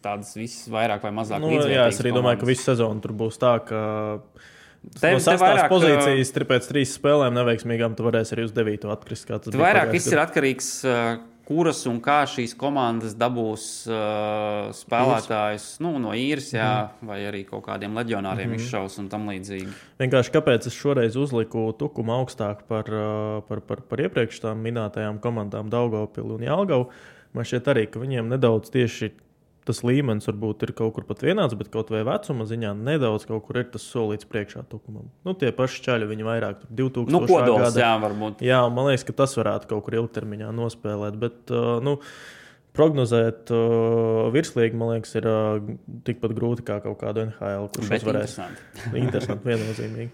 [0.00, 2.52] tādas visas vairāk vai mazāk Nu, jā, es arī domāju, ka komandas.
[2.54, 3.82] visu sezonu tur būs tā, ka
[4.96, 8.88] Tev- no sastās vairāk, pozīcijas tri pēc trīs spēlēm neveiksmīgām, tu varēsi arī uz devīto
[8.94, 9.28] atkrist.
[9.52, 10.70] vairāk viss ir atkarīgs
[11.50, 17.08] kuras un kā šīs komandas dabūs uh, spēlētājus nu, no īres, jā, Mhm.
[17.10, 19.72] vai arī kaut kādiem leģionāriem izšaus un tam līdzīgi.
[19.98, 25.18] Vienkārši kāpēc es šoreiz uzliku tukumu augstāk par, ā, par, par, par iepriekš tām minētajām
[25.20, 26.86] komandām, Daugopilu un Jālgavu.
[27.34, 29.10] Man šķiet arī, ka viņiem nedaudz tieši
[29.70, 33.46] tas līmenis varbūt ir kaut kur pat vienāds, bet kaut vai vecuma ziņā nedaudz kaut
[33.46, 35.06] kur ir tas solīts priekšā tukumam.
[35.24, 37.80] Nu, tie paši čaļi, viņi vairāk tur 2000 Nu, kodols, gada.
[37.86, 38.42] jā, varbūt.
[38.44, 41.16] Jā, man liekas, ka tas varētu kaut kur ilgtermiņā nospēlēt.
[41.22, 41.96] Bet, uh, nu,
[42.76, 45.72] prognozēt uh, virslīgi, man liekas, ir uh,
[46.06, 48.36] tikpat grūti kā kaut kādu NHL, kurš Bet uzvarēs.
[48.36, 48.92] interesanti.
[49.04, 50.10] Interesanti, viennozīmīgi.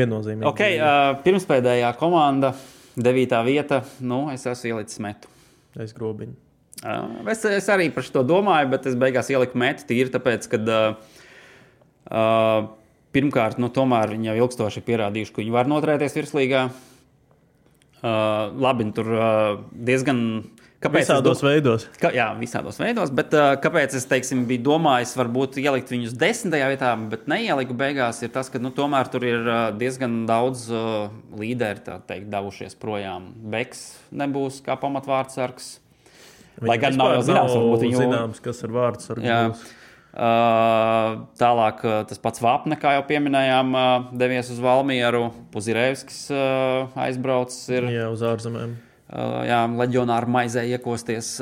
[0.00, 0.48] viennozīmīgi.
[0.50, 2.52] Okay, uh, pirmspēdējā komanda,
[2.98, 3.82] devītā vieta.
[4.04, 5.30] Nu, es esmu ielicis metu.
[5.80, 6.36] Es grobiņu.
[6.78, 10.60] Uh, es, es arī par to domāju, bet es beigās ieliku metu tīri tāpēc, ka
[10.62, 11.16] uh,
[12.12, 12.68] uh,
[13.16, 16.68] pirmkārt, nu, tomēr viņi jau ilgstoši ir pierādījuši, ka viņi var noturēties virslīgā.
[17.98, 20.20] Uh, labi, nu, tur uh, diezgan.
[20.78, 21.88] Kāpēc Visādos dom- veidos.
[21.98, 26.68] Ka, jā, visādos veidos, bet uh, kāpēc es teiksim, biju domājis, varbūt ielikt viņus desmitajā
[26.70, 31.10] vietā, bet neieliku beigās, ir tas, ka nu, tomēr tur ir uh, diezgan daudz uh,
[31.34, 33.32] līderi teikt, devušies projām.
[33.50, 33.82] Beks
[34.14, 35.80] nebūs kā pamatvārdsargs.
[36.66, 39.20] Lai gan nav jau zināms, varbūt viņu- zināms, kas ir vārds ar.
[40.18, 45.28] Uh, tālāk tas pats Vāpne, kā jau pieminējām, uh, devies uz Valmieru.
[45.52, 46.32] Puzirēvskis
[46.96, 47.68] aizbraucis.
[47.76, 48.72] Ir, Jā, uz ārzemēm.
[49.12, 51.36] jā, leģionāru maizē iekosties.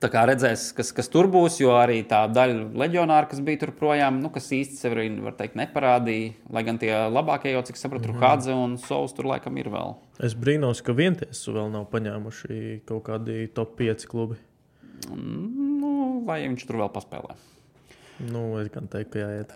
[0.00, 3.74] Tā kā redzēs, kas, kas tur būs, jo arī tā daļa leģionāra, kas bija tur
[3.76, 6.30] projām, nu, kas īsti sev arī, var teikt, neparādīja.
[6.56, 9.92] Lai gan tie labākie, jau cik sapratu, tur Hadze un Sols tur laikam ir vēl.
[10.24, 14.40] Es brīnos, ka vientiesu vēl nav paņēmuši kaut kādi top 5 klubi.
[15.12, 15.92] Nu,
[16.24, 17.36] lai viņš tur vēl paspēlē.
[18.32, 19.52] Nu, es gan teiktu, ka jāiet.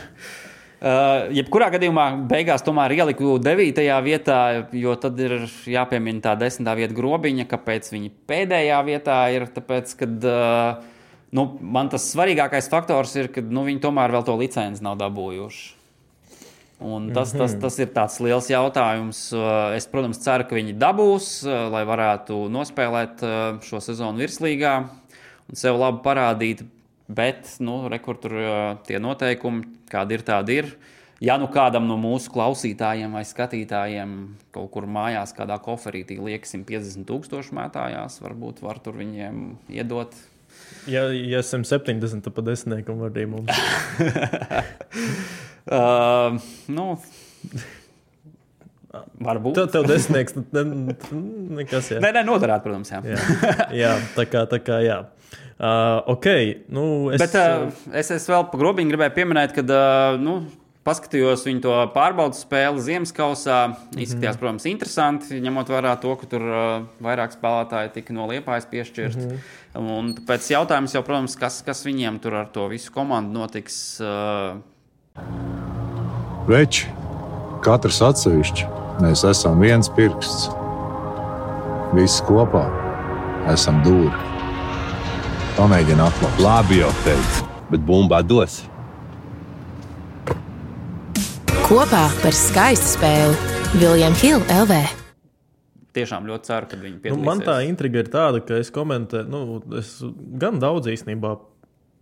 [0.82, 3.78] Uh, jebkurā gadījumā beigās tomēr ieliku 9.
[4.04, 4.38] vietā,
[4.74, 6.66] jo tad ir jāpiemina tā 10.
[6.76, 9.46] vieta grobiņa, kāpēc viņi pēdējā vietā ir.
[9.54, 14.36] Tāpēc, kad, uh, nu, man tas svarīgākais faktors ir, ka nu, viņi tomēr vēl to
[14.42, 15.64] licenci nav dabūjuši.
[16.84, 19.24] Un tas, tas, tas ir tāds liels jautājums.
[19.32, 23.24] Uh, Es, protams, ceru, ka viņi dabūs, lai varētu nospēlēt
[23.64, 26.66] šo sezonu virslīgā un sev labi parādīt.
[27.04, 28.52] Bet, nu, rekur tur uh,
[28.88, 30.74] tie noteikumi, kādi ir, tādi ir.
[31.22, 34.14] Ja nu kādam no mūsu klausītājiem vai skatītājiem
[34.52, 40.18] kaut kur mājās, kādā koferītī liekas 150 tūkstoši mētājās, varbūt var tur viņiem iedot
[40.86, 43.50] Ja, ja esam 70, tad pa desmitniekam var arī mums.
[45.64, 46.36] Uh,
[46.68, 46.98] nu,
[49.28, 49.58] varbūt.
[49.58, 50.64] Tev, tev desmitnieks, ne,
[51.60, 52.00] nekas, jā.
[52.04, 52.92] Nē, nē, noderētu, protams.
[52.94, 53.02] Jā.
[53.04, 55.02] Jā, jā tā kā, tā kā, jā.
[55.54, 56.26] Uh, ok,
[56.74, 56.84] nu,
[57.14, 57.22] es.
[57.22, 60.40] Bet uh, es, es vēl pa grobiņu gribēju pieminēt, ka uh, nu,
[60.84, 63.58] paskatījos viņu to pārbaudas spēli Ziemasskalsā.
[63.94, 66.74] Izskatījās, protams, interesanti, ņemot vērā to, ka tur uh,
[67.04, 69.24] vairāk spēlētāji tika no liepājas piešķirti.
[69.24, 69.94] Mm -hmm.
[69.94, 74.00] Un pēc jautājums jau, protams, kas, kas viņiem tur ar to visu komandu notiks.
[74.00, 74.58] Uh,
[76.48, 76.86] Veči,
[77.64, 78.66] katrs atsevišķi,
[79.02, 80.48] mēs esam viens pirksts.
[81.94, 82.64] Visi kopā
[83.52, 84.12] esam dūri.
[85.54, 86.40] Pamēģini atklāt.
[86.42, 88.62] Labi, jau teicu, bet bumba dos.
[91.64, 94.82] Kopā par skaistu spēli Viljams Hilde LV.
[95.94, 97.24] tiešām ļoti ceru, ka viņi Nu, piedalīsies.
[97.24, 100.02] man tā intriga ir tāda, ka es komentēju, nu, es
[100.42, 101.36] gan daudz īstenībā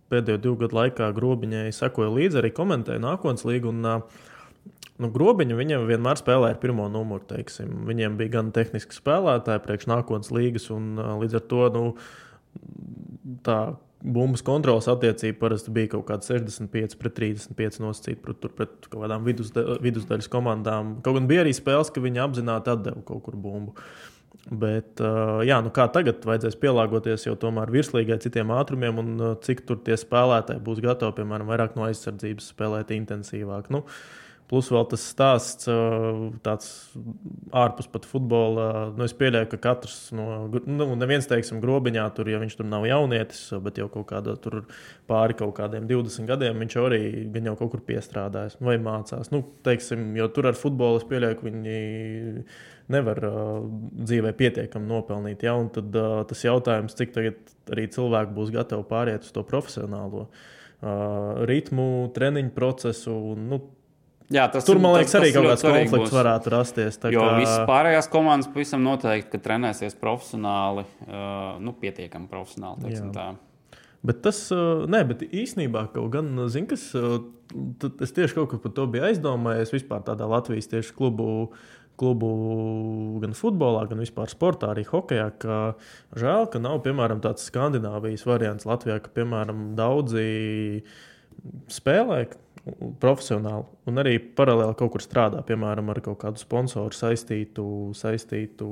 [0.09, 3.69] pēdējo divu gadu laikā grobiņai sekoju līdzi, arī komentēju nākotnes līgu.
[3.69, 4.01] Un, ā,
[5.01, 7.25] Nu, grobiņu viņam vienmēr spēlēja pirmo numuru.
[7.29, 7.71] Teiksim.
[7.89, 10.93] Viņiem bija gan tehniski spēlētāji, priekš nākotnes līgas, un
[11.23, 11.83] līdz ar to nu,
[13.45, 13.57] tā
[14.03, 19.27] bumbas kontrolas attiecība parasti bija kaut kāda 65 pret 35 nosacīta pret, pret kaut kādām
[19.27, 20.97] vidusda, vidusdaļas komandām.
[21.05, 23.75] Kaut gan bija arī spēles, ka viņi apzināti atdeva kaut kur bumbu.
[24.43, 29.35] Bet, uh, jā, nu kā tagad vajadzēs pielāgoties jau tomēr virslīgai citiem ātrumiem, un uh,
[29.39, 33.69] cik tur tie spēlētāji būs gatavi, piemēram, vairāk no aizsardzības spēlēt intensīvāk.
[33.71, 33.85] Nu,
[34.53, 36.67] Plus vēl tas stāsts, uh, tāds
[37.57, 38.67] ārpus pat futbola.
[38.93, 42.85] Nu, es pieļauju, ka katrs no, nu, neviens, teiksim, grobiņā, tur, ja viņš tur nav
[42.85, 44.59] jaunietis, bet jau kaut kādā tur
[45.09, 47.01] pāri kaut kādiem 20 gadiem, viņš arī
[47.33, 49.33] gan jau kaut kur piestrādājis vai mācās.
[49.33, 52.45] Nu, teiksim, jo tur ar futbolu es pieļauju, ka viņi
[52.93, 53.61] nevar uh,
[54.05, 55.43] dzīvē pietiekami nopelnīt.
[55.49, 55.55] Ja?
[55.59, 60.27] Un tad uh, tas jautājums, cik tagad arī cilvēki būs gatavi pāriet uz to profesionālo
[60.27, 63.15] uh, ritmu, treniņu procesu.
[63.39, 63.61] Nu,
[64.33, 66.17] Jā, tas tur, man tas- liekas, arī tas kaut kāds konflikts būs.
[66.17, 66.97] varētu rasties.
[67.13, 70.85] Jo kā- visas pārējās komandas pavisam noteikti, ka trenēsies profesionāli,
[71.61, 73.37] nu, pietiekami profesionāli.
[74.03, 76.89] Bet tas, nē, bet īsnībā kaut gan, zinu, kas,
[78.03, 79.71] es tieši kaut ko par to biju aizdomājies.
[79.71, 81.51] Vispār tādā Latvijas tieši klubu,
[81.95, 85.31] klubu gan futbolā, gan vispār sportā, arī hokeja.
[85.39, 85.75] Ka
[86.19, 90.83] žēl, ka nav, piemēram, tāds Skandināvijas variants Latvijā, ka, piemēram, daudzi
[91.69, 92.27] spēlē
[93.03, 93.65] profesionāli.
[93.89, 97.65] Un arī paralēli kaut kur strādā, piemēram, ar kaut kādu sponsoru saistītu,
[97.97, 98.67] saistītu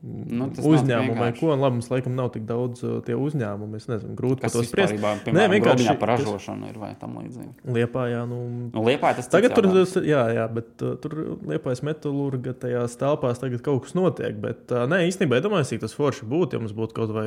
[0.00, 1.50] Nu, uzņēmumu vai ko.
[1.52, 3.76] Labi, mums laikam nav tik daudz uh, tie uzņēmumi.
[3.76, 4.94] Es nezinu, grūti par to spriest.
[4.96, 7.50] vispār Nē, vienkārši par ražošanu ir vai tam līdzīgi.
[7.76, 8.38] Liepā, jā, nu.
[8.72, 9.68] Nu, Liepā tas Tagad tur,
[10.08, 11.16] jā, jā, bet uh, tur
[11.50, 14.38] liepais metālurga tajās telpās tagad kaut kas notiek.
[14.40, 17.26] Bet, uh, nē, īstenībā, domāju, cik tas forši būtu, ja mums būtu kaut vai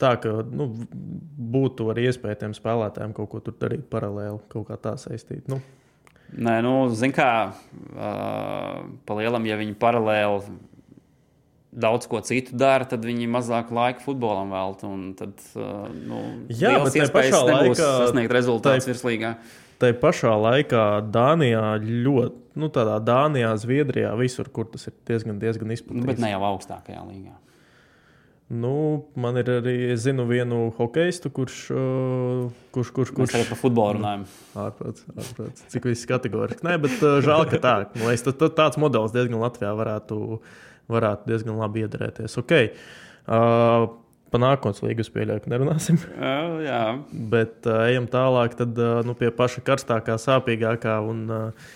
[0.00, 0.70] tā, ka nu,
[1.56, 5.50] būtu arī iespēja tiem spēlētājiem kaut ko tur darīt paralēli, kaut kā tā saistīt.
[5.52, 5.60] Nu,
[6.26, 10.56] Nē, nu, zin kā, uh, pa lielam, ja viņi paralēli
[11.76, 15.12] daudz ko citu dara, tad viņi mazāk laika futbolam veltīja.
[15.20, 19.34] Tad, uh, nu, Jā, liels iespējas pašā nebūs laikā sasniegt rezultātus virslīgā.
[19.76, 25.68] Tā pašā laikā Dānijā ļoti, nu, tādā Dānijā, Zviedrijā, visur, kur tas ir diezgan, diezgan
[25.68, 26.06] Nu, izplatīts.
[26.08, 27.34] bet ne jau augstākajā līgā.
[28.46, 33.58] Nu, man ir arī, es zinu, vienu hokeistu, kurš, uh, kurš, kurš, Kurš arī par
[33.58, 34.22] futbolu runājam?
[34.62, 35.64] ārprāts, ārprāts.
[35.72, 36.62] Cik viss kategoriski.
[36.62, 37.72] Nē, bet uh, žēl, ka tā.
[37.98, 40.38] Man liekas, tā- tā- tāds modelis diezgan Latvijā varētu,
[40.92, 42.36] varētu diezgan labi iedarēties.
[42.42, 42.72] Okay.
[43.26, 43.88] Uh,
[44.26, 45.98] Pa nākotnes līgas pieļauju, ka nerunāsim.
[46.16, 46.80] Uh, jā,
[47.30, 51.68] Bet uh, ejam tālāk tad, uh, nu, pie paša karstākā, sāpīgākā un uh,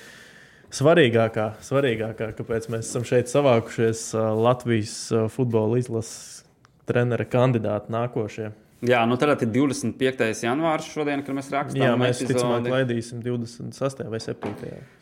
[0.74, 6.42] svarīgākā, svarīgākā, kāpēc mēs esam šeit savākušies uh, Latvijas uh, futbola izlases
[6.90, 8.50] trenera kandidāti nākošie.
[8.86, 10.26] Jā, nu tad ir 25.
[10.44, 11.82] janvārs šodien, kad mēs rakstām.
[11.82, 14.04] Jā, mēs ticamāk laidīsim 26.
[14.12, 14.52] vai 7.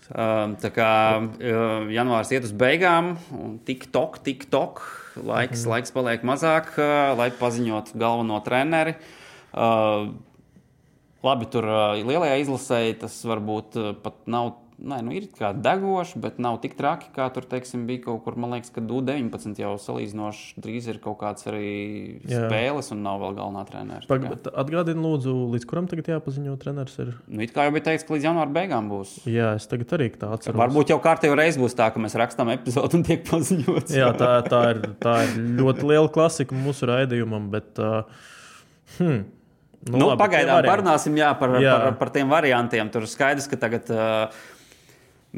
[0.09, 4.81] Um, tā kā uh, janvārs iet uz beigām, un tik tok, tik tok,
[5.19, 5.73] laiks, mm.
[5.75, 8.97] laiks paliek mazāk, uh, lai paziņotu galveno treneri.
[9.53, 10.15] Uh,
[11.25, 16.21] labi, tur uh, lielajā izlasē tas varbūt uh, pat nav nē, nu, ir kā degoši,
[16.23, 18.37] bet nav tik traki, kā tur teiksim, bija kaut kur.
[18.39, 21.69] Man liekas, ka U-19 jau salīdzinoši drīz ir kaut kāds arī
[22.23, 22.45] Jā.
[22.47, 24.09] spēles, un nav vēl galvenā treneris.
[24.09, 26.99] Atgādini, lūdzu, līdz kuram tagad jāpaziņo treneris.
[27.03, 27.15] Ir?
[27.27, 29.15] Nu, it kā jau bija teikts, ka līdz janvāra beigām būs.
[29.29, 30.59] Jā, es tagad arī tā atceros.
[30.63, 33.97] Varbūt jau kārtīgi reiz būs tā, ka mēs rakstām epizodi un tiek paziņots.
[33.99, 37.51] Jā, tā, tā, ir, tā ir ļoti liela klasika mūsu raidījumam.
[37.55, 38.07] Bet, uh,
[38.99, 39.27] hmm,
[39.87, 41.75] Nu, nu, labi, pagaidām parunāsim jā, par, jā.
[41.85, 42.89] Par, par tiem variantiem.
[42.93, 44.41] Tur skaidrs, ka tagad uh,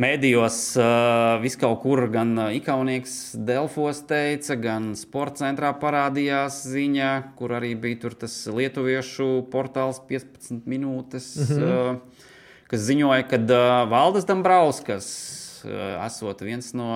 [0.00, 7.10] mēdījos uh, vis kaut kur gan uh, Ikaunieks Delfos teica, gan sporta centrā parādījās ziņa,
[7.38, 11.98] kur arī bija tas lietuviešu portāls 15 minūtes, mm -hmm.
[11.98, 12.32] uh,
[12.70, 15.10] kas ziņoja, ka uh, Valdes Dambrauskas
[15.64, 16.90] uh, esot viens no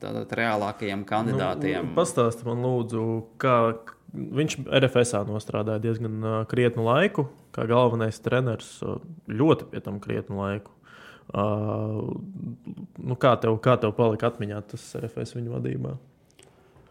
[0.00, 1.90] tādiem reālākajiem kandidātiem.
[1.90, 3.58] Nu, Pastāstiet man, lūdzu, kā,
[4.16, 8.70] Viņš RFSā nostrādāja diezgan uh, krietnu laiku, kā galvenais treneris.
[8.80, 10.75] Uh, ļoti pie tam krietnu laiku.
[11.26, 12.12] Uh,
[13.02, 15.96] nu kā, tev, kā tev palika atmiņā tas RFS viņa vadībā?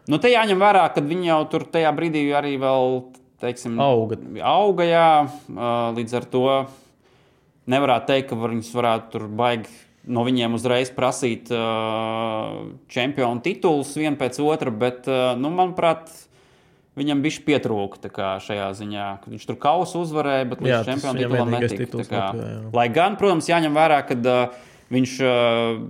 [0.06, 3.00] Nu, te jāņem vērā, ka viņi jau tur tajā brīdī arī vēl
[3.42, 4.18] teiksim, auga.
[4.46, 5.08] auga jā,
[5.96, 6.44] līdz ar to
[7.72, 9.72] nevarētu teikt, ka viņus varētu tur baigi
[10.06, 11.50] no viņiem uzreiz prasīt
[12.92, 15.08] čempionu titulus vienu pēc otra, bet,
[15.40, 16.12] nu, manuprāt,
[16.96, 19.10] viņam bija pietrūka šajā ziņā.
[19.28, 22.08] Viņš tur kausu uzvarēja, bet līdz čempionu titulam netika.
[22.08, 22.24] Kā,
[22.74, 24.58] lai gan, protams, jāņem vērā, ka uh,
[24.94, 25.84] viņš uh,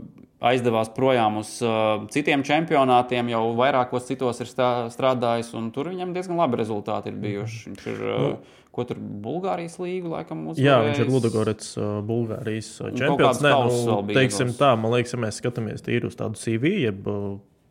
[0.46, 6.12] aizdevās projām uz uh, citiem čempionātiem, jau vairākos citos ir stā, strādājis, un tur viņam
[6.16, 7.64] diezgan labi rezultāti ir bijuši.
[7.70, 8.62] Viņš ir, uh, nu.
[8.76, 10.66] Ko tur Bulgārijas līnija laikam uzvarēja?
[10.68, 13.40] Jā, viņš ir Ludogorets, uh, Bulgārijas čempions.
[13.40, 13.54] Nē,
[13.88, 17.08] nu, teiksim tā, man liekas, ja mēs skatāmies tīri uz tādu CV, jeb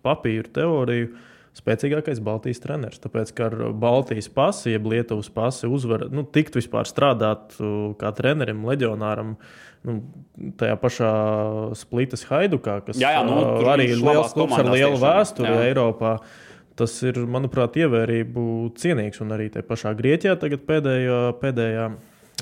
[0.06, 3.02] papīru teoriju, uh, spēcīgākais Baltijas treneris.
[3.04, 7.56] Tāpēc, ka ar Baltijas pasi, jeb Lietuvas pasi, uzvar, nu, tikt vispār strādāt
[8.02, 9.36] kā trenerim, leģionāram.
[9.86, 10.00] Nu,
[10.58, 11.12] tajā pašā
[11.78, 13.38] Splitas Haidukā, kas jā, jā, nu,
[13.70, 15.62] arī ir liels klubs ar lielu vēsturi jā.
[15.70, 16.18] Eiropā.
[16.76, 18.42] Tas ir, manuprāt, ievērību
[18.76, 19.22] cienīgs.
[19.24, 21.86] Un arī tajā pašā Grieķijā tagad pēdējā, pēdējā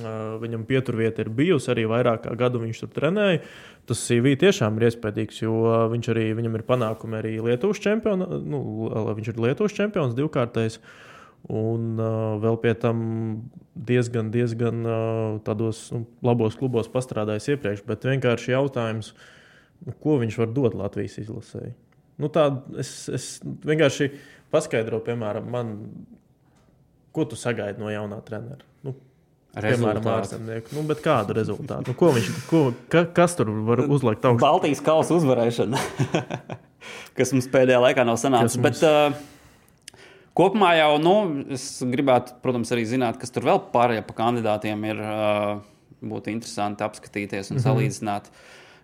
[0.01, 3.41] Viņam pieturvieta ir bijusi arī vairāk kā gadu, viņš tur trenēja.
[3.89, 5.53] Tas CV tiešām ir iespējams, jo
[5.91, 8.25] viņš arī, viņam ir panākumi arī Lietuvas čempions.
[8.47, 8.61] Nu,
[9.13, 10.79] viņš ir Lietuvas čempions divkārtais.
[11.51, 12.99] Un uh, vēl pie tam
[13.75, 14.95] diezgan, diezgan uh,
[15.43, 17.83] tādos nu, labos klubos pastrādājis iepriekš.
[17.83, 19.11] Bet vienkārši jautājums,
[19.99, 21.73] ko viņš var dot Latvijas izlasēji?
[22.23, 22.47] Nu, tā,
[22.79, 24.13] es, es vienkārši
[24.55, 25.73] paskaidroju, piemēram, man,
[27.11, 28.63] ko tu sagaidi no jaunā trenera.
[29.53, 30.73] Nu, Piemēram, ārzemnieku.
[30.77, 31.91] Nu, kādu rezultātu?
[31.91, 34.41] Nu, ko viņš, ko, ka, kas tur var uzlikt augšā?
[34.41, 35.81] Baltijas kausa uzvarēšana,
[37.19, 38.57] kas mums pēdējā laikā nav sanācis.
[38.57, 38.81] Mums...
[38.81, 40.01] Bet, uh,
[40.33, 41.17] kopumā jau nu,
[41.53, 45.05] es gribētu, protams, arī zināt, kas tur vēl pārējie pa kandidātiem ir.
[45.05, 45.61] Uh,
[46.03, 47.65] būtu interesanti apskatīties un mm -hmm.
[47.67, 48.29] salīdzināt.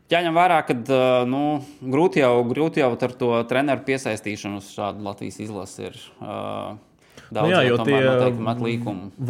[0.10, 5.04] Jāņem vērā, ka uh, nu, grūti, jau, grūti jau ar to treneru piesaistīšanu uz šādu
[5.06, 6.00] Latvijas izlasi ir.
[6.20, 6.78] Uh,
[7.30, 8.00] Daudz nu jā, jo tie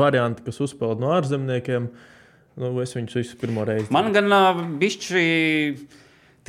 [0.02, 1.90] varianti, kas uzpeld no ārzemniekiem,
[2.60, 3.92] nu, es viņus visus pirmo reizi.
[3.94, 5.26] Man gan uh, bišķi.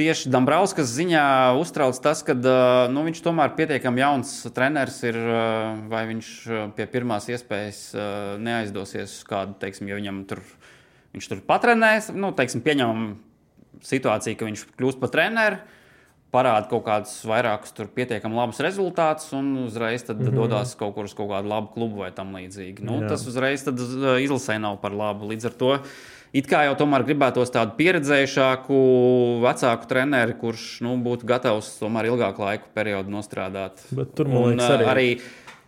[0.00, 1.22] Tieši Dambrauskas ziņā
[1.60, 2.32] uztrauc tas, ka
[2.88, 5.18] nu, viņš tomēr ir pietiekami jauns treneris, ir,
[5.90, 6.28] vai viņš
[6.78, 7.80] pie pirmās iespējas
[8.40, 10.40] neaizdosies uz kādu, teiksim, ja viņam tur,
[11.12, 13.10] viņš tur patrenēs, nu, teiksim, pieņemam
[13.84, 15.60] situāciju, ka viņš kļūst par treneru
[16.30, 20.34] parāda kaut kādus vairākus pietiekami labus rezultātus, un uzreiz mm -hmm.
[20.34, 22.82] dodas kaut kur uz kaut kādu labu klubu vai tam līdzīgi.
[22.82, 23.08] Nu, Jā.
[23.08, 25.26] tas uzreiz izlasē nav par labu.
[25.26, 25.78] Līdz ar to
[26.36, 28.80] it kā jau tomēr gribētos tādu pieredzējušāku,
[29.44, 33.84] vecāku treneri, kurš nu, būtu gatavs tomēr ilgāku laiku periodu nostrādāt.
[33.94, 34.90] Bet tur man liekas, arī.
[34.94, 35.08] arī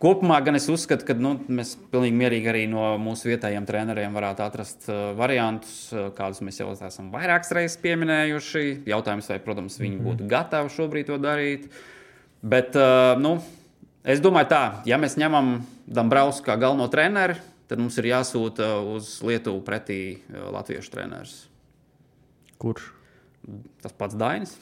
[0.03, 4.43] Kopumā gan es uzskatu, ka nu, mēs pilnīgi mierīgi arī no mūsu vietējiem treneriem varētu
[4.43, 8.65] atrast uh, variantus, uh, kādus mēs jau esam vairākas reizes pieminējuši.
[8.91, 10.03] Jautājums, vai, protams, viņi mhm.
[10.09, 11.69] būtu gatavi šobrīd to darīt.
[12.43, 13.37] Bet, uh, nu,
[14.03, 14.61] es domāju, tā,
[14.91, 15.55] ja mēs ņemam
[15.87, 21.35] Dambrausku kā galveno treneri, tad mums ir jāsūta uz Lietuvu pretī uh, latviešu treneris.
[22.61, 22.91] Kurš?
[23.83, 24.55] Tas pats Dainis.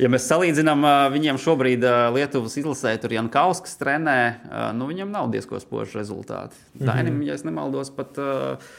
[0.00, 4.20] Ja mēs salīdzinām, viņiem šobrīd Lietuvas izlasē, tur Jankauskas trenē,
[4.72, 6.56] nu, viņam nav diezgan spoži rezultāti.
[6.56, 6.86] Mm -hmm.
[6.88, 8.70] Dainim, ja nemaldos, pat uh,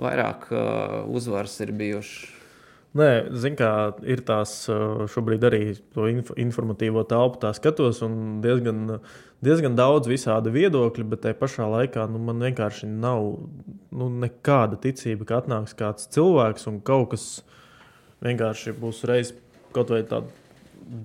[0.00, 2.33] vairāk uh, uzvaras ir bijušas.
[2.94, 3.08] Nē,
[3.42, 3.70] zinu, kā
[4.06, 4.52] ir tās
[5.10, 5.62] šobrīd arī
[5.96, 9.00] to inf informatīvo telpu, tā skatos, un diezgan,
[9.42, 13.32] diezgan daudz visādi viedokļi, bet tajā pašā laikā nu, man vienkārši nav
[13.90, 17.26] nu, nekāda ticība, ka atnāks kāds cilvēks un kaut kas
[18.22, 19.34] vienkārši būs reiz
[19.74, 20.30] kaut vai tāda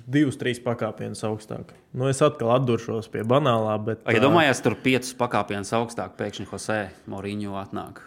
[0.05, 1.73] divus, trīs pakāpienus augstāk.
[1.95, 3.73] Nu, es atkal atduršos pie banālā.
[3.81, 6.79] Bet, ja domājat, tur piecus pakāpienus augstāk, pēkšņi Jose
[7.09, 8.03] Moriņo atnāk.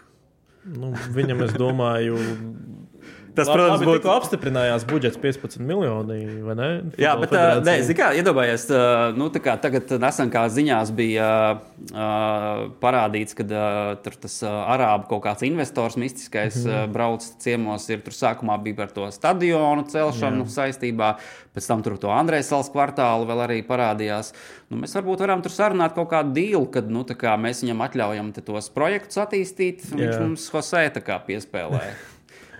[0.62, 2.18] Nu, viņam, es domāju,
[3.32, 6.18] Tas, Labi, protams, būtu apstiprinājās budžets 15 miljoni?
[7.00, 11.28] Jā, bet uh, nē, kā, iedomājies, uh, nu, tā kā tagad nesen kā ziņās bija
[11.56, 16.84] uh, parādīts, ka uh, tur tas uh, arābu kaut kāds investors mistiskais mm -hmm.
[16.84, 20.52] uh, brauc ciemos, ir tur sākumā bija par to stadionu celšanu Jā.
[20.58, 21.14] saistībā,
[21.56, 24.32] pēc tam tur to Andrēs salas kvartālu vēl arī parādījās.
[24.68, 28.32] Nu, mēs varbūt varam tur sarunāt kaut kādu dīlu, kad nu, kā mēs viņam atļaujam
[28.32, 30.20] te tos projektus attīstīt, un viņš Jā.
[30.20, 30.90] mums Hosē
[31.26, 31.80] piespēlē.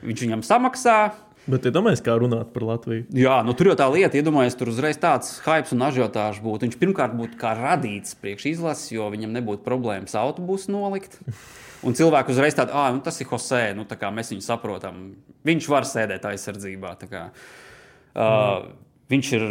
[0.02, 0.96] Viņš viņam samaksā,
[1.42, 3.08] Bet iedomājieties, kā runāt par Latviju.
[3.18, 6.68] Jā, nu, tur jau tā lieta, iedomājieties, tur uzreiz tāds hype un ažiotāžs būtu.
[6.68, 11.18] Viņš pirmkārt būtu kā radīts priekš izlases, jo viņam nebūtu problēmas autobusu nolikt.
[11.82, 15.02] Un cilvēki uzreiz tādu, ah, nu, tas ir Hosē, nu, tā kā mēs viņu saprotam.
[15.42, 16.94] Viņš var sēdēt aizsardzībā.
[17.10, 18.70] Uh,
[19.10, 19.46] viņš ir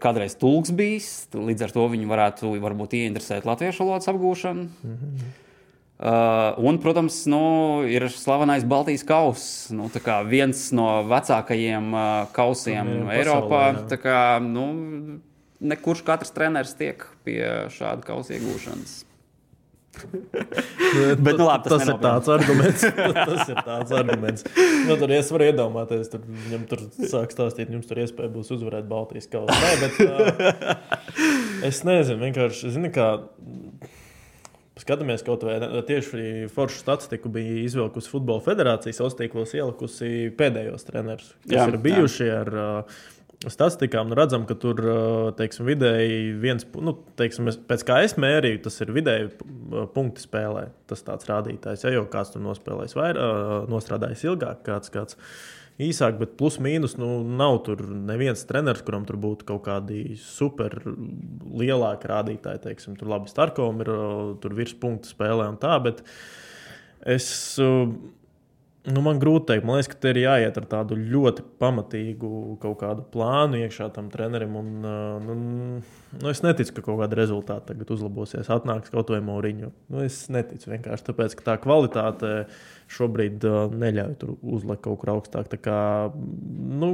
[0.00, 4.64] kādreiz tulks bijis, līdz ar to viņu varētu varbūt ieinteresēt latviešu valodas apgūšanu.
[5.94, 7.40] Uh, un, protams, nu,
[7.86, 9.44] ir slavenais Baltijas kauss.
[9.70, 13.62] Nu, tā kā viens no vecākajiem uh, kausiem Jā, pasaulē, Eiropā.
[13.70, 13.84] jā.
[13.94, 14.66] Tā kā, nu,
[15.62, 17.40] nekurš katrs treneris tiek pie
[17.72, 19.04] šāda kausa iegūšanas.
[21.24, 22.84] Bet, nu, labi, tas tas ir tāds arguments.
[23.30, 24.46] tas ir tāds arguments.
[24.88, 28.88] Nu, tur es varu iedomāties, tur viņam tur sāk stāstīt, jums tur iespēja būs uzvarēt
[28.90, 29.54] Baltijas kausu.
[29.54, 30.82] Nē, bet uh,
[31.70, 33.12] es nezinu, vienkārši, zini, kā.
[34.74, 35.54] Skatāmies, kaut vai
[35.86, 41.78] tieši foršu statistiku bija izvilkusi Futbola federācija, savos tīklos ielikusi pēdējos trenerus, kas Jā, ir
[41.84, 42.40] bijuši jā.
[42.42, 42.96] ar uh,
[43.46, 44.10] statistikām.
[44.10, 48.82] Nu, redzam, ka tur uh, teiksim, vidēji viens, nu, teiksim, pēc kā es mērīju, tas
[48.82, 50.66] ir vidēji uh, punkti spēlē.
[50.90, 54.90] Tas tāds rādītājs, ja jau kāds tur nospēlējis vairāk, nostrādājis ilgāk, kāds.
[54.94, 55.20] kāds
[55.82, 60.76] Īsāk, bet plus mīnus nu, nav tur neviens treneris, kuram tur būtu kaut kādi super
[60.84, 62.62] lielāki rādītāji.
[62.68, 63.90] Teiksim, tur labi Starkovam ir
[64.44, 66.04] tur virspunktu spēlē un tā, bet
[67.02, 67.26] es
[68.84, 72.30] Nu, man grūti pateikt, man liekas, ka te ir jāiet ar tādu ļoti pamatīgu
[72.60, 74.58] kaut kādu plānu iekšā tam trenerim.
[74.60, 75.36] Un, uh, nu,
[76.18, 78.50] nu, es neticu, ka kaut kāda rezultāta tagad uzlabosies.
[78.52, 79.70] Atnāks kaut vai Mauriņu.
[79.88, 82.34] Nu, es neticu vienkārši tāpēc, ka tā kvalitāte
[82.92, 85.48] šobrīd uh, neļauj tur uzlikt kaut kur augstāk.
[85.54, 85.78] Tā kā
[86.12, 86.92] nu,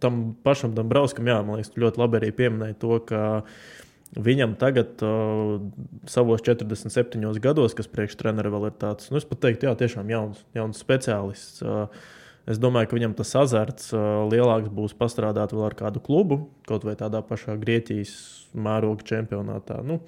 [0.00, 3.26] tam pašam Dabravskam, jā, man liekas, ļoti labi arī pieminēji to, ka
[4.18, 5.60] Viņam tagad, uh,
[6.10, 10.40] savos 47 gados, kas priekštreneri vēl ir tāds, nu, es pat teiktu, jā, tiešām jauns,
[10.56, 11.62] jauns speciālists.
[11.62, 11.86] Uh,
[12.50, 16.88] es domāju, ka viņam tas azarts uh, lielāks būs pastrādāt vēl ar kādu klubu, kaut
[16.88, 18.16] vai tādā pašā Grieķijas
[18.58, 19.78] mēroga čempionātā.
[19.86, 20.00] Nu,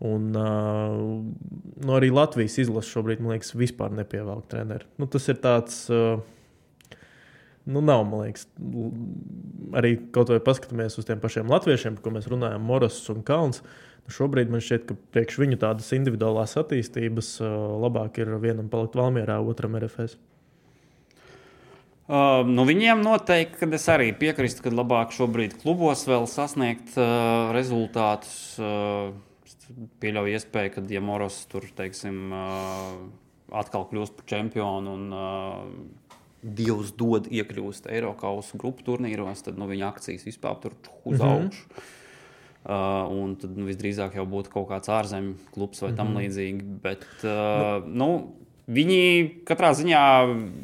[0.00, 0.96] un uh,
[1.84, 4.88] nu, arī Latvijas izlase šobrīd, man liekas, vispār nepievelk treneri.
[4.96, 5.84] Nu, tas ir tāds.
[5.92, 6.24] Uh,
[7.70, 8.48] Nu, nav, man liekas,
[9.78, 13.62] arī kaut vai paskatāmies uz tiem pašiem latviešiem, par ko mēs runājam, Moras un Kalns.
[14.06, 17.36] Nu, šobrīd man šķiet, ka priekš viņu tādas individuālās attīstības
[17.84, 20.18] labāk ir vienam palikt Valmjerā, otram RFS.
[22.10, 27.52] Uh, nu viņiem noteikti, kad es arī piekrītu, ka labāk šobrīd klubos vēl sasniegt uh,
[27.54, 28.56] rezultātus.
[28.58, 29.12] Uh,
[30.02, 32.96] pieļauju iespēju, ka, ja Moros tur, teiksim, uh,
[33.62, 36.09] atkal kļūst par čempionu un uh,
[36.42, 40.72] Dievs dod iekļūst Eiropas grupu turnīros, tad nu, viņa akcijas vispār tur
[41.04, 41.28] uz Mhm.
[41.28, 41.66] augšu.
[42.60, 46.60] Uh, un tad nu, visdrīzāk jau būtu kaut kāds ārzemju klubs vai tam līdzīgi.
[46.82, 48.34] Bet, uh, nu,
[48.68, 50.02] viņi katrā ziņā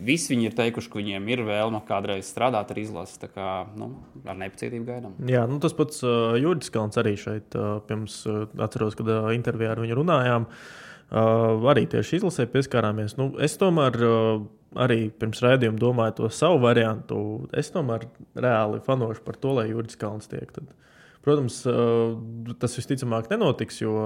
[0.04, 3.16] visi viņi ir teikuši, ka viņiem ir vēlme kādreiz strādāt ar izlasi.
[3.18, 3.94] Tā kā nu,
[4.28, 5.14] ar nepacietību gaidām.
[5.26, 9.32] Jā, nu, tas pats uh, Jurijs Kalns arī šeit, uh, pirms uh, atceros, kad uh,
[9.32, 10.46] intervijā ar viņu runājām.
[11.06, 13.16] Uh, arī tieši izlasē pieskārāmies.
[13.16, 14.44] Nu, es tomēr uh,
[14.82, 17.18] arī pirms raidījuma domāju to savu variantu.
[17.56, 20.50] Es tomēr reāli fanošu par to, lai Jurijs Kalns tiek.
[20.54, 20.72] Tad.
[21.26, 22.14] Protams, uh,
[22.62, 23.96] tas visticamāk nenotiks, jo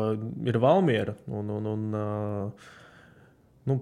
[0.48, 1.16] ir Valmiera.
[1.28, 2.70] Un, un, un, uh,
[3.68, 3.76] nu,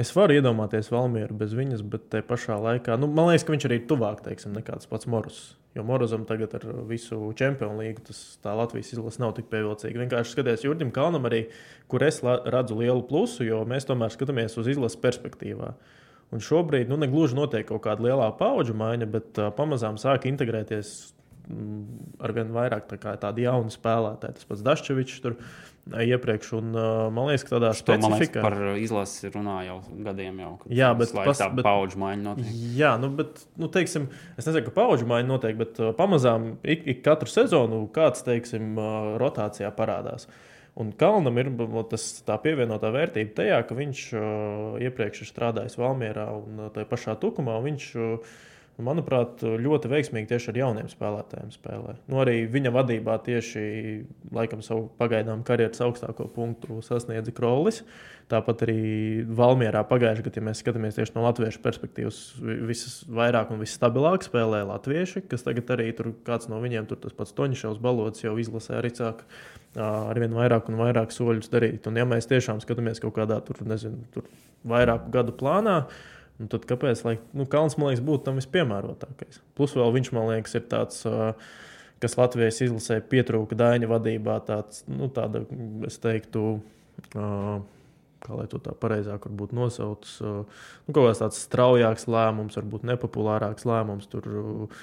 [0.00, 3.68] es varu iedomāties Valmieru bez viņas, bet tajā pašā laikā nu, man liekas, ka viņš
[3.68, 5.42] arī ir tuvāk teiksim, nekā tas pats Morus.
[5.74, 10.04] Jo Morozam tagad ar visu čempionu līgu tas tā Latvijas izlase nav tik pievilcīga.
[10.04, 11.48] Vienkārši skaties Jurģim Kalnam arī,
[11.90, 15.72] kur es redzu lielu plusu, jo mēs tomēr skatāmies uz izlases perspektīvā.
[16.34, 20.88] Un šobrīd nu, negluži notiek kaut kāda lielā paudžu maiņa, bet uh, pamazām sāk integrēties
[21.46, 21.84] mm,
[22.26, 24.40] ar vien vairāk tā kā tādi jauni spēlētāji.
[24.40, 28.42] Tas pats Daščevičs tur uh, iepriekš, un uh, man liekas, ka tādā specifikā.
[28.42, 29.76] par izlasi runā jau
[30.08, 30.40] gadiem.
[30.42, 32.56] Jau, Jā, bet pas- tā bet- paudžu maiņa notiek.
[32.80, 34.08] Jā, nu, bet, nu, teiksim,
[34.40, 38.72] es nezinu, ka paudžu maiņa notiek, bet uh, pamazām ik, ik katru sezonu kāds, teiksim,
[38.74, 40.26] uh, rotācijā parādās.
[40.80, 41.52] Un Kalnam ir
[41.90, 44.00] tas, tā pievienotā vērtība tajā, ka viņš
[44.82, 47.60] iepriekš ir strādājis Valmjerā un tajā pašā Tukumā.
[47.62, 48.32] Viņš uh,
[48.82, 51.92] Manuprāt, ļoti veiksmīgi tieši ar jauniem spēlētājiem spēlē.
[52.10, 53.62] Nu, arī viņa vadībā tieši
[54.34, 57.84] laikam savu pagaidām karjeras augstāko punktu sasniedza Krolis.
[58.32, 58.78] Tāpat arī
[59.36, 62.20] Valmjerā pagājušajā gadā, ja mēs skatāmies tieši no latviešu perspektīvas,
[62.66, 67.14] visas vairāk un visstabilāk spēlē latvieši, kas tagad arī tur kāds no viņiem, tur tas
[67.14, 69.22] pats Toņšovs balots jau izlasē arī sāk
[69.78, 71.86] ar vien vairāk un vairāk soļus darīt.
[71.90, 74.26] Un ja mēs tiešām skatāmies kaut kādā tur, nezinu, tur
[74.66, 75.82] vairāku gadu plānā,
[76.42, 77.04] Un tad kāpēc?
[77.06, 79.38] Lai, nu, Kalns man liekas, būtu tam vispiemērotākais.
[79.54, 81.04] Plus vēl viņš man liekas, ir tāds.
[82.02, 85.44] Kas Latvijas izlasē pietrūka Daņa vadībā, tāds, nu, tāda,
[85.86, 86.58] es teiktu,
[88.24, 90.18] kā lai to tā pareizāk būtu nosaucis.
[90.24, 94.28] Nu, kaut kāds tāds straujāks lēmums, varbūt nepopulārāks lēmums, tur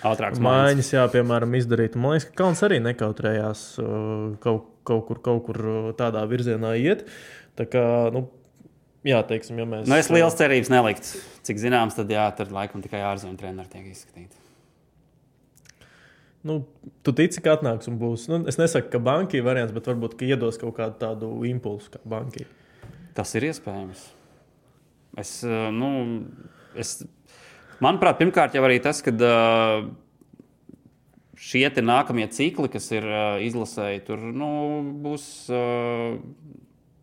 [0.07, 1.97] ātrāks maiņas, jā, piemēram, izdarīt.
[1.99, 3.63] Man liekas, ka Kalns arī nekautrējās
[4.43, 5.61] kaut, kaut, kur, kaut kur
[5.99, 7.07] tādā virzienā iet.
[7.59, 8.27] Tā kā, nu,
[9.07, 9.87] Jā, teiksim, ja mēs.
[9.89, 11.23] Nu, es liels cerības neliktu.
[11.47, 14.37] Cik zināms, tad jā, tur laikam tikai ārzemju treneri tiek izskatīti.
[16.45, 16.59] Nu,
[17.05, 18.27] tu tici, ka atnāks un būs.
[18.29, 22.01] Nu, es nesaku, ka banka ir variants, bet varbūt iedos kaut kādu tādu impulsu, kā
[22.09, 22.45] banka.
[23.17, 24.05] Tas ir iespējams.
[25.21, 25.91] Es, eh, nu,
[26.77, 27.01] es,
[27.83, 29.89] manuprāt, pirmkārt jau arī tas, ka uh,
[31.41, 34.51] šie nākamie cikli, kas ir uh, izlasēji, tur nu,
[35.03, 35.27] būs.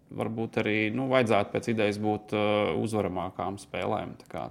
[0.09, 4.15] Varbūt arī nu, vajadzētu pēc idejas būt uh, uzvaramākām spēlēm.
[4.23, 4.47] Tā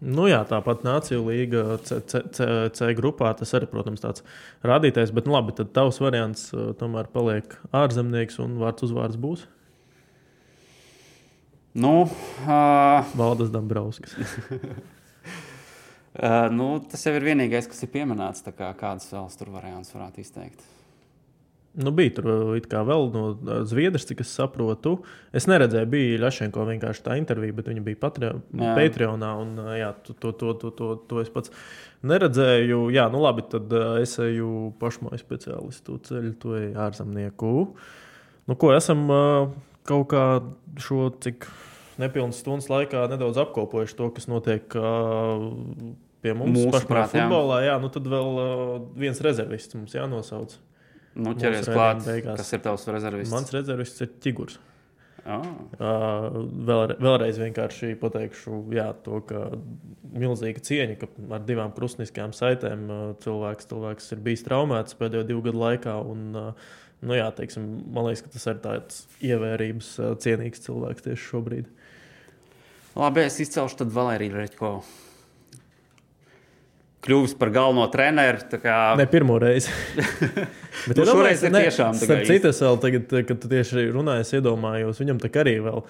[0.00, 4.24] nu, jā, tāpat Nāciju līga C, C, C, C grupā tas arī, protams, tāds
[4.64, 5.12] rādītājs.
[5.12, 9.44] Bet nu, labi, tad tavs variants uh, tomēr paliek ārzemnieks un vārds uzvārds būs.
[11.76, 12.08] Nu,
[12.48, 13.12] uh...
[13.12, 14.16] Valdes Dabrovskis.
[16.16, 18.48] uh, nu, tas jau ir vienīgais, kas ir pieminēts.
[18.48, 20.64] Kā, kādas vēl tur variants varētu izteikt?
[21.72, 22.26] Nu, bija tur
[22.60, 23.22] vēl no
[23.64, 24.98] Zviedrijas, cik es saprotu.
[25.32, 29.30] Es neredzēju, bija Ļašenko vienkārši tā intervija, bet viņa bija Patreonā.
[29.40, 31.52] Un, jā, to, to, to, to, to, to es pats
[32.04, 32.82] neredzēju.
[32.92, 37.52] Jā, nu labi, tad es eju pašmāju speciālistu ceļu, to ārzemnieku.
[38.50, 39.06] Nu, ko esam
[39.88, 40.26] kaut kā
[40.82, 41.46] šo cik
[42.02, 44.76] nepilnas stundas laikā nedaudz apkopojuši to, kas notiek
[46.22, 47.62] pie mums pašā futbolā.
[47.64, 48.36] Jā, nu tad vēl
[49.06, 50.58] viens rezervists mums jānosauc.
[51.14, 52.38] Nu, ķeries klāt, beigās.
[52.40, 53.32] kas ir tavs rezervists?
[53.34, 54.58] Mans rezervists ir ķigurs.
[55.22, 55.42] Oh.
[55.78, 59.44] Uh, vēl, vēlreiz vienkārši pateikšu, jā, to, ka
[60.18, 65.44] milzīga cieņa, ka ar divām krustniskajām saitēm uh, cilvēks, cilvēks ir bijis traumēts pēdējo divu
[65.46, 65.94] gadu laikā.
[66.10, 71.06] Un, uh, nu, jā, teiksim, man liekas, ka tas ir tāds ievērības uh, cienīgs cilvēks
[71.06, 71.70] tieši šobrīd.
[72.98, 74.74] Labi, es izcelšu tad Valēriju Reģko
[77.02, 78.44] kļuvis par galveno treneru.
[78.62, 78.78] Kā...
[78.98, 79.72] Ne pirmo reizi.
[80.88, 82.22] Bet nu, šoreiz ir ne, tiešām tā.
[82.28, 85.84] Citas vēl tagad, kad tu tieši runāji, iedomājos, viņam tā arī vēl.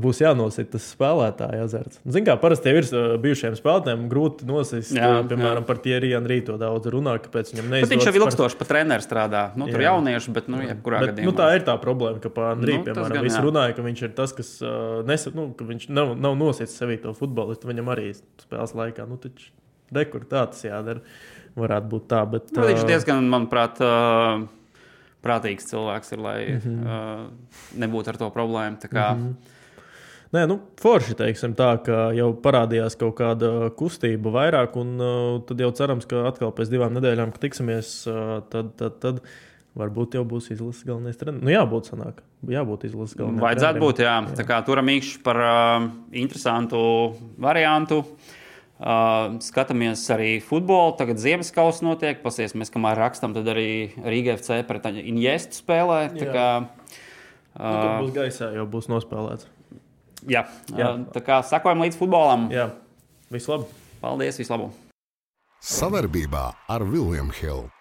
[0.00, 1.98] Būs jānosita tas spēlētāja azarts.
[2.00, 2.86] Ziniet, kā parasti ir
[3.20, 4.94] bijušiem spēlētājiem grūti nosist.
[4.96, 5.66] Jā, piemēram, jā.
[5.68, 7.92] par Thierry Henry to daudz runā, kāpēc viņam neizdodas.
[7.92, 9.42] Viņš jau ilgstoši par treneru strādā.
[9.60, 9.90] Nu, tur jā.
[9.92, 11.28] jaunieši, bet, nu, jebkurā bet, gadījumā.
[11.28, 14.02] Nu, tā ir tā problēma, ka par Henry, nu, piemēram, gan, visi runāja, ka viņš
[14.08, 17.68] ir tas, kas uh, nesa, nu, ka viņš nav, nav nositis sevī to futbolistu.
[17.68, 19.04] Viņam arī spēles laikā.
[19.10, 19.52] Nu, taču,
[19.94, 21.00] Rekur tā tas jādara.
[21.54, 22.20] Varētu būt tā.
[22.26, 23.78] Bet, nu, viņš diezgan, manuprāt,
[25.24, 27.26] prātīgs cilvēks ir, lai mm -hmm.
[27.82, 28.76] nebūtu ar to problēmu.
[28.76, 29.34] Mm -hmm.
[30.34, 34.98] Nē, nu, forši teiksim tā, ka jau parādījās kaut kāda kustība vairāk, un
[35.46, 38.08] tad jau cerams, ka atkal pēc divām nedēļām, kad tiksimies,
[38.50, 39.20] tad, tad, tad
[39.78, 41.44] varbūt jau būs izlases galvenais treneris.
[41.44, 43.42] Nu, jābūt sanāk, jābūt izlases galvenais.
[43.42, 43.86] Vajadzētu trenerim.
[43.86, 44.16] būt, jā.
[44.28, 44.36] jā.
[44.36, 47.98] Tā kā turam īkšķi par uh, interesantu variantu.
[47.98, 48.06] Uh,
[48.84, 50.92] Uh, skatāmies arī futbolu.
[50.98, 52.18] Tagad Ziemasskalns notiek.
[52.20, 56.00] Pasiesimies, kamēr rakstam, tad arī Rīga FC pret Iniestu spēlē.
[56.12, 56.48] Tā kā,
[57.56, 59.48] uh, nu, būs gaisā, jau būs nospēlēts.
[60.28, 60.44] Jā,
[60.76, 60.90] jā.
[60.90, 62.50] Uh, tā kā sakojam līdz futbolam.
[62.52, 62.68] Jā,
[63.32, 63.72] vislabāk.
[64.04, 64.76] Paldies, vislabāk.
[65.64, 67.72] Savarbībā ar Vilniņu Hildu.